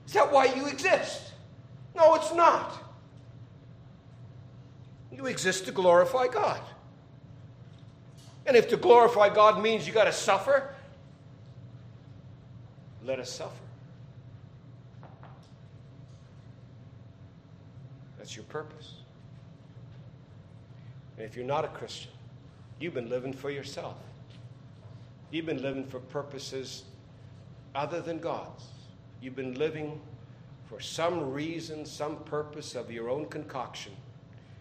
Is 0.07 0.12
that 0.12 0.31
why 0.31 0.47
you 0.47 0.66
exist? 0.66 1.32
No, 1.95 2.14
it's 2.16 2.34
not. 2.34 2.89
You 5.12 5.26
exist 5.26 5.64
to 5.66 5.72
glorify 5.72 6.28
God. 6.28 6.61
And 8.46 8.56
if 8.56 8.68
to 8.68 8.76
glorify 8.76 9.28
God 9.28 9.62
means 9.62 9.86
you 9.86 9.92
got 9.92 10.04
to 10.04 10.12
suffer, 10.12 10.74
let 13.04 13.18
us 13.18 13.30
suffer. 13.30 13.52
That's 18.18 18.36
your 18.36 18.44
purpose. 18.44 18.94
And 21.16 21.26
if 21.26 21.36
you're 21.36 21.44
not 21.44 21.64
a 21.64 21.68
Christian, 21.68 22.12
you've 22.78 22.94
been 22.94 23.11
living 23.11 23.32
for 23.32 23.50
yourself. 23.50 23.96
You've 25.30 25.46
been 25.46 25.62
living 25.62 25.84
for 25.84 26.00
purposes 26.00 26.84
other 27.74 28.00
than 28.00 28.18
God's. 28.18 28.64
You've 29.20 29.36
been 29.36 29.54
living 29.54 30.00
for 30.66 30.80
some 30.80 31.32
reason, 31.32 31.84
some 31.84 32.16
purpose 32.24 32.74
of 32.74 32.90
your 32.90 33.11
own 33.11 33.26
concoction. 33.26 33.92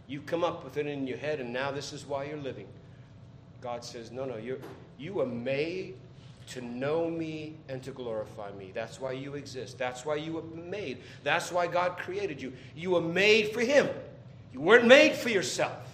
You 0.10 0.22
come 0.22 0.44
up 0.44 0.64
with 0.64 0.78
it 0.78 0.88
in 0.88 1.06
your 1.06 1.20
head, 1.20 1.40
and 1.40 1.54
now 1.54 1.70
this 1.70 1.94
is 1.94 2.04
why 2.04 2.24
you're 2.24 2.38
living. 2.38 2.66
God 3.62 3.86
says, 3.86 4.12
No, 4.12 4.26
no, 4.26 4.38
You're 4.38 4.58
you 4.98 5.14
were 5.14 5.28
made 5.28 5.94
to 6.48 6.62
know 6.62 7.12
me 7.12 7.54
and 7.70 7.82
to 7.84 7.92
glorify 7.92 8.52
me. 8.54 8.72
That's 8.74 9.00
why 9.00 9.12
you 9.12 9.36
exist. 9.36 9.78
That's 9.78 10.04
why 10.04 10.16
you 10.16 10.34
were 10.34 10.42
made. 10.42 10.98
That's 11.24 11.52
why 11.52 11.68
God 11.68 11.98
created 11.98 12.42
you. 12.42 12.54
You 12.76 12.92
were 12.92 13.02
made 13.02 13.54
for 13.54 13.62
Him. 13.62 13.88
You 14.52 14.62
weren't 14.62 14.88
made 14.88 15.14
for 15.14 15.30
yourself. 15.30 15.88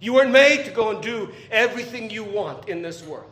You 0.00 0.14
weren't 0.14 0.30
made 0.30 0.64
to 0.66 0.70
go 0.70 0.90
and 0.90 1.02
do 1.02 1.32
everything 1.50 2.08
you 2.08 2.22
want 2.22 2.68
in 2.68 2.82
this 2.82 3.02
world. 3.04 3.28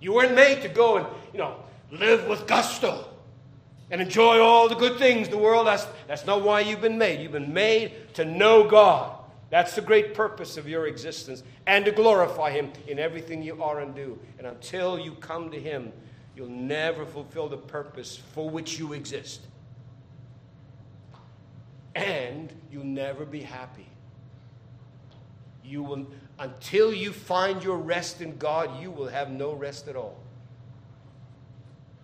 You 0.00 0.14
weren't 0.14 0.36
made 0.36 0.62
to 0.62 0.68
go 0.68 0.98
and, 0.98 1.06
you 1.32 1.40
know, 1.40 1.56
live 1.90 2.28
with 2.28 2.46
gusto 2.46 3.11
and 3.92 4.00
enjoy 4.00 4.40
all 4.40 4.70
the 4.70 4.74
good 4.74 4.98
things 4.98 5.28
the 5.28 5.36
world 5.36 5.68
has. 5.68 5.86
That's 6.08 6.26
not 6.26 6.42
why 6.42 6.60
you've 6.60 6.80
been 6.80 6.96
made. 6.96 7.20
You've 7.20 7.32
been 7.32 7.52
made 7.52 8.14
to 8.14 8.24
know 8.24 8.66
God. 8.66 9.18
That's 9.50 9.74
the 9.74 9.82
great 9.82 10.14
purpose 10.14 10.56
of 10.56 10.66
your 10.66 10.86
existence 10.86 11.42
and 11.66 11.84
to 11.84 11.92
glorify 11.92 12.52
Him 12.52 12.72
in 12.88 12.98
everything 12.98 13.42
you 13.42 13.62
are 13.62 13.80
and 13.80 13.94
do. 13.94 14.18
And 14.38 14.46
until 14.46 14.98
you 14.98 15.12
come 15.16 15.50
to 15.50 15.60
Him, 15.60 15.92
you'll 16.34 16.48
never 16.48 17.04
fulfill 17.04 17.50
the 17.50 17.58
purpose 17.58 18.16
for 18.16 18.48
which 18.48 18.78
you 18.78 18.94
exist. 18.94 19.42
And 21.94 22.50
you'll 22.70 22.84
never 22.84 23.26
be 23.26 23.42
happy. 23.42 23.86
You 25.62 25.82
will, 25.82 26.06
until 26.38 26.94
you 26.94 27.12
find 27.12 27.62
your 27.62 27.76
rest 27.76 28.22
in 28.22 28.38
God, 28.38 28.80
you 28.80 28.90
will 28.90 29.08
have 29.08 29.30
no 29.30 29.52
rest 29.52 29.86
at 29.86 29.96
all. 29.96 30.18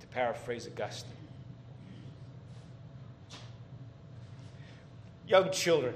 To 0.01 0.07
paraphrase 0.09 0.69
Augustine. 0.71 1.18
Young 5.29 5.53
children, 5.53 5.95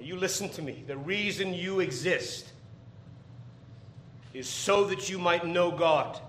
you 0.00 0.16
listen 0.16 0.48
to 0.50 0.62
me. 0.62 0.84
The 0.86 0.96
reason 0.96 1.52
you 1.52 1.80
exist 1.80 2.48
is 4.32 4.48
so 4.48 4.84
that 4.84 5.10
you 5.10 5.18
might 5.18 5.44
know 5.44 5.72
God. 5.72 6.20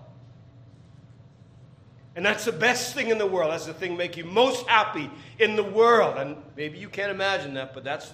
And 2.16 2.26
that's 2.26 2.44
the 2.44 2.52
best 2.52 2.96
thing 2.96 3.10
in 3.10 3.20
the 3.20 3.28
world. 3.28 3.52
That's 3.52 3.68
the 3.68 3.74
thing 3.74 3.96
make 3.96 4.18
you 4.18 4.26
most 4.26 4.66
happy 4.68 5.12
in 5.38 5.56
the 5.56 5.64
world. 5.64 6.18
And 6.18 6.38
maybe 6.58 6.80
you 6.80 6.90
can't 6.90 7.12
imagine 7.12 7.54
that, 7.54 7.76
but 7.76 7.84
that's, 7.84 8.12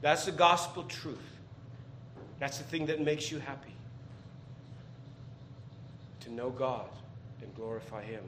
that's 0.00 0.24
the 0.24 0.32
gospel 0.32 0.84
truth. 0.84 1.18
That's 2.38 2.56
the 2.58 2.64
thing 2.64 2.86
that 2.86 3.00
makes 3.00 3.30
you 3.30 3.38
happy. 3.38 3.74
To 6.20 6.32
know 6.32 6.48
God 6.48 6.88
and 7.42 7.54
glorify 7.54 8.02
Him. 8.02 8.24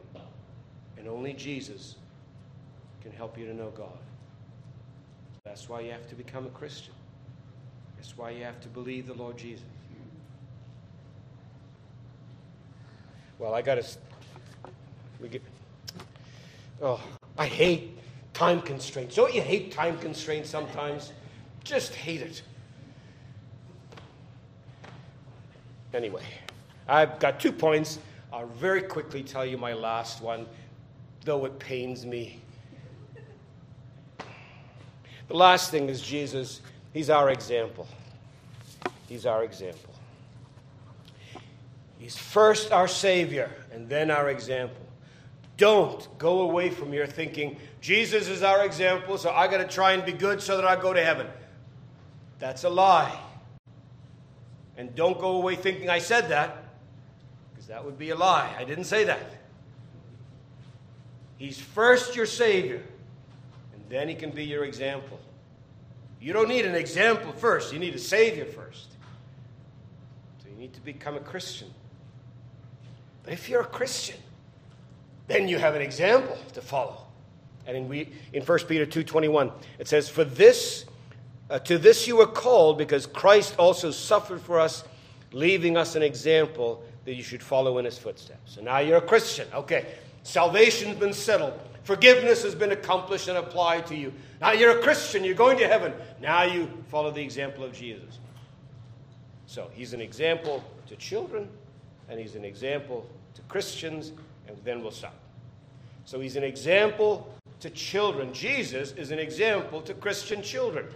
And 0.99 1.09
only 1.09 1.33
Jesus 1.33 1.97
can 3.03 3.13
help 3.13 3.39
you 3.39 3.47
to 3.47 3.55
know 3.55 3.71
God. 3.71 3.99
That's 5.45 5.69
why 5.69 5.81
you 5.81 5.91
have 5.93 6.09
to 6.09 6.15
become 6.15 6.47
a 6.47 6.51
Christian. 6.51 6.95
That's 7.97 8.17
why 8.17 8.31
you 8.31 8.45
have 8.45 8.61
to 8.61 8.69
believe 8.69 9.07
the 9.07 9.15
Lord 9.15 9.37
Jesus. 9.37 9.65
Well, 13.39 13.55
I 13.55 13.63
got 13.63 13.77
to. 13.77 13.85
We 15.21 15.29
get. 15.29 15.43
Oh, 16.83 17.03
I 17.37 17.47
hate 17.47 17.99
time 18.35 18.61
constraints. 18.61 19.17
Don't 19.17 19.35
you 19.35 19.43
hate 19.43 19.73
time 19.73 19.99
constraints 19.99 20.51
sometimes? 20.51 21.13
Just 21.65 21.95
hate 21.95 22.23
it. 22.23 22.43
Anyway, 25.95 26.23
I've 26.87 27.19
got 27.19 27.41
two 27.41 27.53
points. 27.53 27.99
I'll 28.33 28.47
very 28.47 28.83
quickly 28.83 29.23
tell 29.23 29.47
you 29.47 29.57
my 29.57 29.73
last 29.73 30.21
one, 30.21 30.47
though 31.25 31.47
it 31.47 31.59
pains 31.59 32.05
me. 32.05 32.41
The 35.29 35.37
last 35.37 35.71
thing 35.71 35.89
is 35.89 36.01
Jesus, 36.01 36.61
He's 36.93 37.11
our 37.11 37.31
example. 37.31 37.87
He's 39.09 39.27
our 39.27 39.45
example. 39.45 39.95
He's 41.99 42.17
first 42.17 42.73
our 42.73 42.89
Savior 42.89 43.51
and 43.73 43.89
then 43.89 44.11
our 44.11 44.31
example. 44.31 44.81
Don't 45.57 46.07
go 46.19 46.43
away 46.43 46.71
from 46.71 46.93
your 46.93 47.07
thinking, 47.07 47.57
Jesus 47.81 48.29
is 48.29 48.43
our 48.43 48.65
example, 48.65 49.19
so 49.19 49.31
I 49.31 49.49
got 49.49 49.59
to 49.59 49.67
try 49.67 49.93
and 49.93 50.05
be 50.05 50.13
good 50.13 50.41
so 50.41 50.57
that 50.57 50.65
I 50.65 50.81
go 50.81 50.93
to 50.93 51.05
heaven. 51.05 51.27
That's 52.39 52.65
a 52.65 52.69
lie. 52.69 53.19
And 54.77 54.95
don't 54.95 55.19
go 55.19 55.33
away 55.33 55.57
thinking 55.57 55.91
I 55.91 55.99
said 55.99 56.29
that, 56.29 56.57
because 57.51 57.67
that 57.67 57.85
would 57.85 57.99
be 57.99 58.11
a 58.11 58.17
lie. 58.17 58.55
I 58.57 58.63
didn't 58.63 58.85
say 58.85 59.05
that. 59.05 59.33
He's 61.37 61.59
first 61.59 62.15
your 62.15 62.27
Savior, 62.27 62.83
then 63.89 64.09
He 64.09 64.15
can 64.15 64.31
be 64.31 64.45
your 64.45 64.65
example. 64.65 65.19
You 66.21 66.33
don't 66.33 66.49
need 66.49 66.65
an 66.65 66.75
example 66.75 67.33
first, 67.33 67.73
you 67.73 67.79
need 67.79 67.95
a 67.95 67.99
Savior 67.99 68.45
first. 68.45 68.89
So 70.43 70.49
you 70.49 70.57
need 70.57 70.73
to 70.75 70.81
become 70.81 71.17
a 71.17 71.21
Christian. 71.21 71.69
But 73.23 73.33
if 73.33 73.49
you're 73.49 73.61
a 73.61 73.67
Christian, 73.67 74.17
then 75.27 75.49
you 75.49 75.59
have 75.59 75.75
an 75.75 75.83
example 75.83 76.39
to 76.55 76.63
follow. 76.63 77.03
And 77.67 77.77
in, 77.77 77.89
we, 77.89 78.09
in 78.33 78.43
1 78.43 78.59
Peter 78.61 78.87
2.21, 78.87 79.53
it 79.79 79.87
says, 79.87 80.09
For 80.09 80.25
this, 80.25 80.87
uh, 81.51 81.59
to 81.61 81.77
this 81.77 82.09
you 82.09 82.17
were 82.17 82.27
called, 82.27 82.79
because 82.79 83.07
Christ 83.07 83.55
also 83.59 83.91
suffered 83.91 84.41
for 84.41 84.59
us, 84.59 84.85
leaving 85.33 85.77
us 85.77 85.95
an 85.95 86.03
example 86.03 86.83
that 87.05 87.15
you 87.15 87.23
should 87.23 87.43
follow 87.43 87.77
in 87.79 87.85
his 87.85 87.99
footsteps. 87.99 88.55
So 88.55 88.63
now 88.63 88.79
you're 88.79 88.97
a 88.97 89.03
Christian. 89.03 89.47
Okay, 89.53 89.87
salvation's 90.23 90.99
been 90.99 91.13
settled. 91.13 91.59
Forgiveness 91.89 92.43
has 92.43 92.55
been 92.55 92.73
accomplished 92.73 93.29
and 93.29 93.39
applied 93.39 93.87
to 93.87 93.97
you. 93.97 94.13
Now 94.43 94.53
you're 94.53 94.79
a 94.79 94.83
Christian, 94.83 95.25
you're 95.25 95.35
going 95.35 95.57
to 95.57 95.67
heaven. 95.67 95.95
Now 96.21 96.43
you 96.43 96.71
follow 96.89 97.11
the 97.11 97.23
example 97.23 97.65
of 97.65 97.73
Jesus. 97.73 98.19
So 99.47 99.71
he's 99.73 99.95
an 99.95 100.01
example 100.03 100.63
to 100.89 100.97
children, 100.97 101.49
and 102.11 102.21
he's 102.21 102.35
an 102.35 102.45
example 102.45 103.09
to 103.33 103.41
Christians, 103.49 104.13
and 104.47 104.59
then 104.65 104.83
we'll 104.83 104.91
stop. 104.91 105.15
So 106.05 106.21
he's 106.21 106.37
an 106.37 106.45
example 106.45 107.35
to 107.61 107.71
children. 107.71 108.35
Jesus 108.35 108.93
is 108.93 109.11
an 109.11 109.19
example 109.19 109.81
to 109.81 109.95
Christian 109.95 110.43
children. 110.43 110.89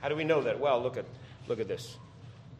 How 0.00 0.08
do 0.08 0.14
we 0.14 0.22
know 0.22 0.40
that? 0.40 0.60
Well, 0.60 0.80
look 0.80 0.96
at, 0.96 1.06
look 1.48 1.58
at 1.58 1.66
this. 1.66 1.96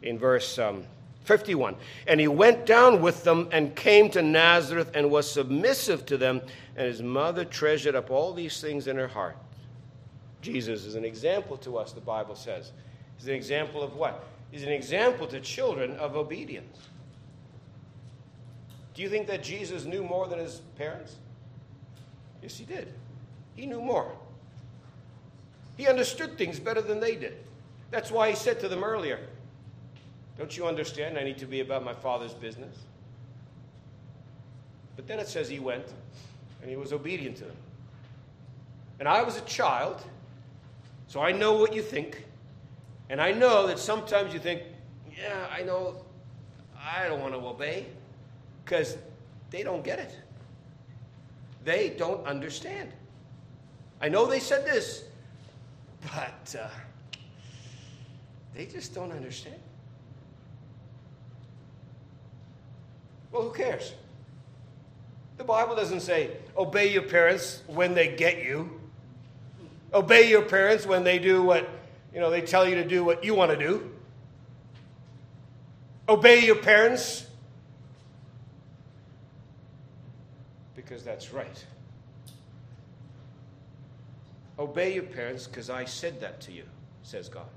In 0.01 0.19
verse 0.19 0.59
um, 0.59 0.83
51. 1.25 1.75
And 2.07 2.19
he 2.19 2.27
went 2.27 2.65
down 2.65 3.01
with 3.01 3.23
them 3.23 3.49
and 3.51 3.75
came 3.75 4.09
to 4.11 4.21
Nazareth 4.21 4.91
and 4.93 5.11
was 5.11 5.29
submissive 5.29 6.05
to 6.07 6.17
them, 6.17 6.41
and 6.75 6.87
his 6.87 7.01
mother 7.01 7.43
treasured 7.43 7.95
up 7.95 8.09
all 8.09 8.33
these 8.33 8.61
things 8.61 8.87
in 8.87 8.95
her 8.97 9.07
heart. 9.07 9.37
Jesus 10.41 10.85
is 10.85 10.95
an 10.95 11.03
example 11.03 11.57
to 11.57 11.77
us, 11.77 11.91
the 11.91 12.01
Bible 12.01 12.35
says. 12.35 12.71
He's 13.17 13.27
an 13.27 13.35
example 13.35 13.81
of 13.81 13.95
what? 13.95 14.23
He's 14.51 14.63
an 14.63 14.71
example 14.71 15.27
to 15.27 15.39
children 15.39 15.95
of 15.97 16.15
obedience. 16.15 16.77
Do 18.93 19.01
you 19.01 19.09
think 19.09 19.27
that 19.27 19.43
Jesus 19.43 19.85
knew 19.85 20.03
more 20.03 20.27
than 20.27 20.39
his 20.39 20.61
parents? 20.77 21.15
Yes, 22.41 22.57
he 22.57 22.63
did. 22.63 22.93
He 23.55 23.65
knew 23.65 23.81
more. 23.81 24.11
He 25.77 25.87
understood 25.87 26.37
things 26.37 26.59
better 26.59 26.81
than 26.81 26.99
they 26.99 27.15
did. 27.15 27.37
That's 27.91 28.11
why 28.11 28.29
he 28.29 28.35
said 28.35 28.59
to 28.61 28.69
them 28.69 28.83
earlier, 28.83 29.19
Don't 30.37 30.55
you 30.57 30.67
understand? 30.67 31.17
I 31.17 31.23
need 31.23 31.37
to 31.37 31.45
be 31.45 31.61
about 31.61 31.83
my 31.83 31.93
Father's 31.93 32.33
business. 32.33 32.77
But 34.95 35.07
then 35.07 35.19
it 35.19 35.27
says 35.27 35.49
he 35.49 35.59
went 35.59 35.85
and 36.61 36.69
he 36.69 36.75
was 36.75 36.93
obedient 36.93 37.37
to 37.37 37.45
them. 37.45 37.55
And 38.99 39.07
I 39.07 39.21
was 39.23 39.37
a 39.37 39.41
child, 39.41 40.01
so 41.07 41.21
I 41.21 41.31
know 41.31 41.53
what 41.53 41.73
you 41.73 41.81
think. 41.81 42.25
And 43.09 43.21
I 43.21 43.31
know 43.31 43.67
that 43.67 43.77
sometimes 43.77 44.33
you 44.33 44.39
think, 44.39 44.61
yeah, 45.17 45.47
I 45.51 45.63
know 45.63 45.95
I 46.77 47.07
don't 47.07 47.21
want 47.21 47.33
to 47.33 47.39
obey 47.39 47.85
because 48.63 48.97
they 49.51 49.63
don't 49.63 49.83
get 49.83 49.99
it. 49.99 50.17
They 51.63 51.89
don't 51.89 52.25
understand. 52.25 52.91
I 54.01 54.09
know 54.09 54.25
they 54.25 54.39
said 54.39 54.65
this, 54.65 55.03
but 56.01 56.55
uh, 56.59 56.67
they 58.53 58.65
just 58.65 58.93
don't 58.93 59.11
understand. 59.11 59.59
Well, 63.35 63.43
who 63.43 63.51
cares? 63.51 63.93
The 65.35 65.43
Bible 65.43 65.75
doesn't 65.75 65.99
say, 65.99 66.37
obey 66.55 66.93
your 66.93 67.01
parents 67.01 67.63
when 67.67 67.93
they 67.93 68.15
get 68.15 68.41
you. 68.45 68.79
Obey 69.93 70.29
your 70.29 70.43
parents 70.43 70.85
when 70.85 71.03
they 71.03 71.19
do 71.19 71.43
what, 71.43 71.67
you 72.13 72.21
know, 72.21 72.29
they 72.29 72.39
tell 72.39 72.65
you 72.65 72.75
to 72.75 72.85
do 72.85 73.03
what 73.03 73.25
you 73.25 73.35
want 73.35 73.51
to 73.51 73.57
do. 73.57 73.91
Obey 76.07 76.45
your 76.45 76.55
parents 76.55 77.27
because 80.77 81.03
that's 81.03 81.33
right. 81.33 81.65
Obey 84.57 84.93
your 84.93 85.03
parents 85.03 85.45
because 85.45 85.69
I 85.69 85.83
said 85.83 86.21
that 86.21 86.39
to 86.41 86.53
you, 86.53 86.63
says 87.03 87.27
God. 87.27 87.49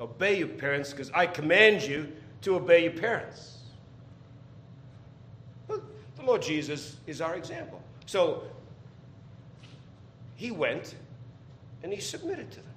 Obey 0.00 0.38
your 0.38 0.48
parents 0.48 0.92
because 0.92 1.10
I 1.10 1.26
command 1.26 1.82
you 1.82 2.10
to 2.40 2.56
obey 2.56 2.84
your 2.84 2.92
parents. 2.92 3.63
The 6.24 6.30
Lord 6.30 6.42
Jesus 6.42 6.96
is 7.06 7.20
our 7.20 7.34
example. 7.34 7.82
So 8.06 8.44
he 10.36 10.50
went 10.50 10.94
and 11.82 11.92
he 11.92 12.00
submitted 12.00 12.50
to 12.50 12.56
them. 12.56 12.74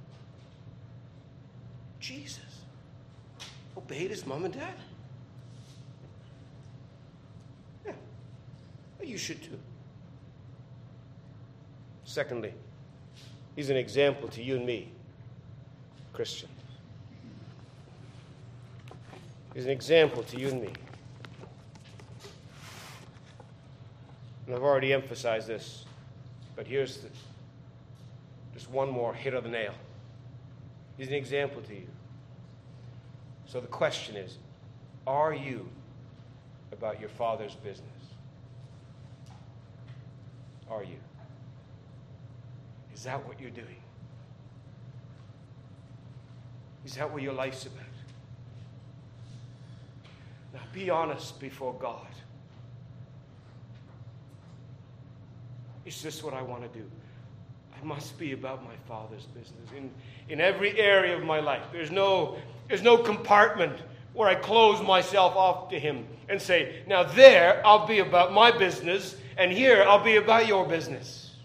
Jesus 1.99 2.39
obeyed 3.77 4.11
his 4.11 4.25
mom 4.25 4.45
and 4.45 4.53
dad. 4.53 4.73
Yeah. 7.85 7.93
You 9.01 9.17
should 9.17 9.41
too. 9.41 9.57
Secondly, 12.03 12.53
he's 13.55 13.69
an 13.69 13.77
example 13.77 14.27
to 14.29 14.43
you 14.43 14.57
and 14.57 14.65
me, 14.65 14.91
Christian. 16.11 16.49
He's 19.53 19.65
an 19.65 19.71
example 19.71 20.23
to 20.23 20.39
you 20.39 20.49
and 20.49 20.61
me. 20.61 20.73
And 24.47 24.55
I've 24.55 24.63
already 24.63 24.93
emphasized 24.93 25.47
this, 25.47 25.83
but 26.55 26.65
here's 26.65 26.99
the, 26.99 27.09
just 28.53 28.71
one 28.71 28.89
more 28.89 29.13
hit 29.13 29.33
of 29.33 29.43
the 29.43 29.49
nail. 29.49 29.73
He's 30.97 31.09
an 31.09 31.13
example 31.13 31.61
to 31.63 31.75
you. 31.75 31.87
So 33.45 33.59
the 33.59 33.67
question 33.67 34.15
is 34.15 34.37
are 35.05 35.33
you 35.33 35.69
about 36.71 36.99
your 36.99 37.09
Father's 37.09 37.55
business? 37.55 37.87
Are 40.69 40.83
you? 40.83 40.97
Is 42.93 43.03
that 43.03 43.25
what 43.27 43.39
you're 43.39 43.51
doing? 43.51 43.81
Is 46.85 46.95
that 46.95 47.11
what 47.11 47.21
your 47.21 47.33
life's 47.33 47.65
about? 47.65 47.83
Now 50.53 50.61
be 50.73 50.89
honest 50.89 51.39
before 51.39 51.73
God. 51.73 52.07
Is 55.87 56.01
this 56.01 56.21
what 56.21 56.33
I 56.33 56.41
want 56.41 56.61
to 56.61 56.79
do? 56.79 56.85
I 57.79 57.85
must 57.85 58.19
be 58.19 58.33
about 58.33 58.61
my 58.63 58.75
Father's 58.89 59.23
business 59.27 59.69
in, 59.75 59.89
in 60.27 60.41
every 60.41 60.77
area 60.77 61.15
of 61.15 61.23
my 61.23 61.39
life. 61.39 61.63
There's 61.71 61.91
no, 61.91 62.37
there's 62.67 62.81
no 62.81 62.97
compartment 62.97 63.79
where 64.13 64.27
I 64.27 64.35
close 64.35 64.85
myself 64.85 65.35
off 65.37 65.69
to 65.69 65.79
Him 65.79 66.05
and 66.27 66.41
say, 66.41 66.83
now 66.87 67.03
there 67.03 67.65
I'll 67.65 67.87
be 67.87 67.99
about 67.99 68.33
my 68.33 68.51
business, 68.51 69.15
and 69.37 69.49
here 69.49 69.85
I'll 69.87 70.03
be 70.03 70.17
about 70.17 70.45
your 70.45 70.67
business. 70.67 71.35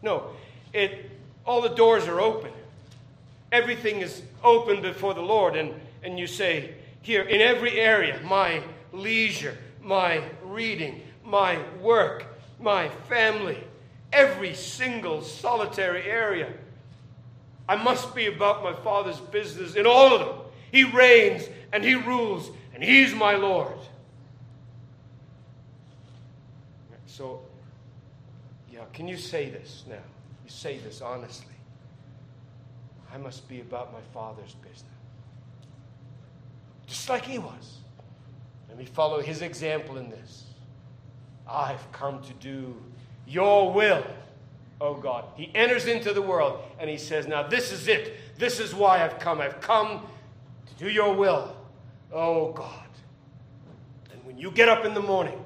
No, 0.00 0.30
it, 0.72 1.10
all 1.44 1.60
the 1.60 1.68
doors 1.68 2.08
are 2.08 2.22
open. 2.22 2.52
Everything 3.52 4.00
is 4.00 4.22
open 4.42 4.80
before 4.80 5.12
the 5.12 5.20
Lord, 5.20 5.56
and, 5.56 5.74
and 6.02 6.18
you 6.18 6.26
say, 6.26 6.74
here, 7.02 7.22
in 7.22 7.42
every 7.42 7.78
area, 7.78 8.18
my 8.24 8.62
leisure, 8.92 9.58
my 9.82 10.22
reading, 10.50 11.00
my 11.24 11.58
work, 11.80 12.26
my 12.58 12.88
family, 13.08 13.58
every 14.12 14.54
single 14.54 15.22
solitary 15.22 16.02
area. 16.02 16.52
I 17.68 17.76
must 17.76 18.14
be 18.14 18.26
about 18.26 18.62
my 18.62 18.74
Father's 18.74 19.20
business 19.20 19.76
in 19.76 19.86
all 19.86 20.14
of 20.14 20.20
them. 20.20 20.36
He 20.72 20.84
reigns 20.84 21.48
and 21.72 21.84
He 21.84 21.94
rules, 21.94 22.50
and 22.74 22.82
He's 22.82 23.14
my 23.14 23.36
Lord. 23.36 23.78
So, 27.06 27.40
yeah, 28.72 28.84
can 28.92 29.06
you 29.06 29.16
say 29.16 29.50
this 29.50 29.84
now? 29.88 29.96
You 30.44 30.50
say 30.50 30.78
this 30.78 31.00
honestly. 31.00 31.46
I 33.12 33.18
must 33.18 33.48
be 33.48 33.60
about 33.60 33.92
my 33.92 34.00
Father's 34.14 34.54
business. 34.54 34.84
Just 36.86 37.08
like 37.08 37.24
He 37.24 37.38
was. 37.38 37.78
Let 38.70 38.78
me 38.78 38.86
follow 38.86 39.20
His 39.20 39.42
example 39.42 39.98
in 39.98 40.08
this. 40.08 40.44
I've 41.50 41.90
come 41.92 42.22
to 42.22 42.32
do 42.34 42.76
your 43.26 43.72
will, 43.72 44.04
oh 44.80 44.94
God. 44.94 45.24
He 45.34 45.50
enters 45.54 45.86
into 45.86 46.12
the 46.12 46.22
world 46.22 46.62
and 46.78 46.88
he 46.88 46.96
says, 46.96 47.26
Now 47.26 47.42
this 47.42 47.72
is 47.72 47.88
it. 47.88 48.38
This 48.38 48.60
is 48.60 48.74
why 48.74 49.04
I've 49.04 49.18
come. 49.18 49.40
I've 49.40 49.60
come 49.60 50.06
to 50.66 50.84
do 50.84 50.88
your 50.88 51.14
will, 51.14 51.56
oh 52.12 52.52
God. 52.52 52.88
And 54.12 54.24
when 54.24 54.38
you 54.38 54.50
get 54.52 54.68
up 54.68 54.84
in 54.84 54.94
the 54.94 55.02
morning, 55.02 55.44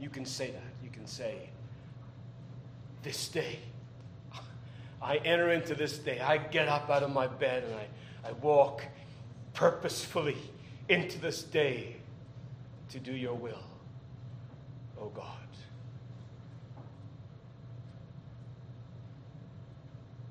you 0.00 0.10
can 0.10 0.24
say 0.24 0.50
that. 0.50 0.72
You 0.82 0.90
can 0.90 1.06
say, 1.06 1.48
This 3.04 3.28
day, 3.28 3.60
I 5.00 5.18
enter 5.18 5.52
into 5.52 5.76
this 5.76 5.98
day. 5.98 6.18
I 6.18 6.38
get 6.38 6.68
up 6.68 6.90
out 6.90 7.04
of 7.04 7.12
my 7.12 7.28
bed 7.28 7.62
and 7.62 7.74
I, 7.74 8.28
I 8.28 8.32
walk 8.32 8.84
purposefully 9.54 10.36
into 10.88 11.20
this 11.20 11.42
day 11.42 11.97
to 12.90 12.98
do 12.98 13.12
your 13.12 13.34
will 13.34 13.64
oh 15.00 15.10
God. 15.14 15.24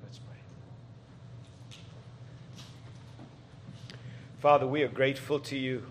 Let's 0.02 0.18
pray. 0.18 0.36
Father, 4.40 4.66
we 4.66 4.82
are 4.82 4.88
grateful 4.88 5.40
to 5.40 5.56
you 5.56 5.84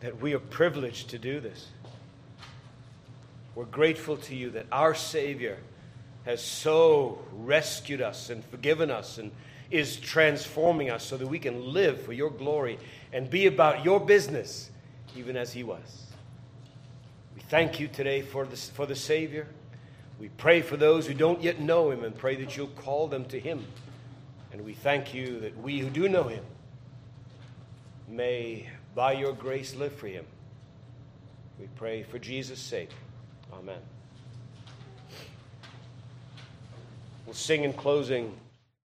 that 0.00 0.20
we 0.20 0.34
are 0.34 0.38
privileged 0.38 1.10
to 1.10 1.18
do 1.18 1.40
this. 1.40 1.68
We're 3.54 3.64
grateful 3.64 4.16
to 4.16 4.34
you 4.34 4.50
that 4.50 4.66
our 4.70 4.94
Savior 4.94 5.58
has 6.24 6.42
so 6.42 7.18
rescued 7.32 8.00
us 8.00 8.30
and 8.30 8.44
forgiven 8.44 8.90
us 8.90 9.18
and 9.18 9.32
is 9.70 9.96
transforming 9.96 10.90
us 10.90 11.04
so 11.04 11.16
that 11.16 11.26
we 11.26 11.38
can 11.38 11.72
live 11.72 12.00
for 12.02 12.12
your 12.12 12.30
glory 12.30 12.78
and 13.12 13.28
be 13.28 13.46
about 13.46 13.84
your 13.84 14.00
business, 14.00 14.69
even 15.16 15.36
as 15.36 15.52
He 15.52 15.62
was. 15.62 16.06
We 17.34 17.40
thank 17.42 17.80
you 17.80 17.88
today 17.88 18.22
for 18.22 18.44
the, 18.44 18.56
for 18.56 18.86
the 18.86 18.96
Savior. 18.96 19.46
We 20.20 20.28
pray 20.28 20.60
for 20.60 20.76
those 20.76 21.06
who 21.06 21.14
don't 21.14 21.42
yet 21.42 21.60
know 21.60 21.90
him 21.90 22.04
and 22.04 22.14
pray 22.14 22.36
that 22.36 22.54
you'll 22.54 22.66
call 22.68 23.08
them 23.08 23.24
to 23.26 23.40
him. 23.40 23.64
And 24.52 24.64
we 24.66 24.74
thank 24.74 25.14
you 25.14 25.40
that 25.40 25.56
we 25.56 25.78
who 25.78 25.88
do 25.88 26.10
know 26.10 26.24
him 26.24 26.44
may, 28.06 28.68
by 28.94 29.12
your 29.12 29.32
grace, 29.32 29.74
live 29.74 29.94
for 29.94 30.08
him. 30.08 30.26
We 31.58 31.68
pray 31.76 32.02
for 32.02 32.18
Jesus' 32.18 32.58
sake. 32.58 32.90
Amen. 33.52 33.80
We'll 37.24 37.34
sing 37.34 37.64
in 37.64 37.72
closing. 37.72 38.34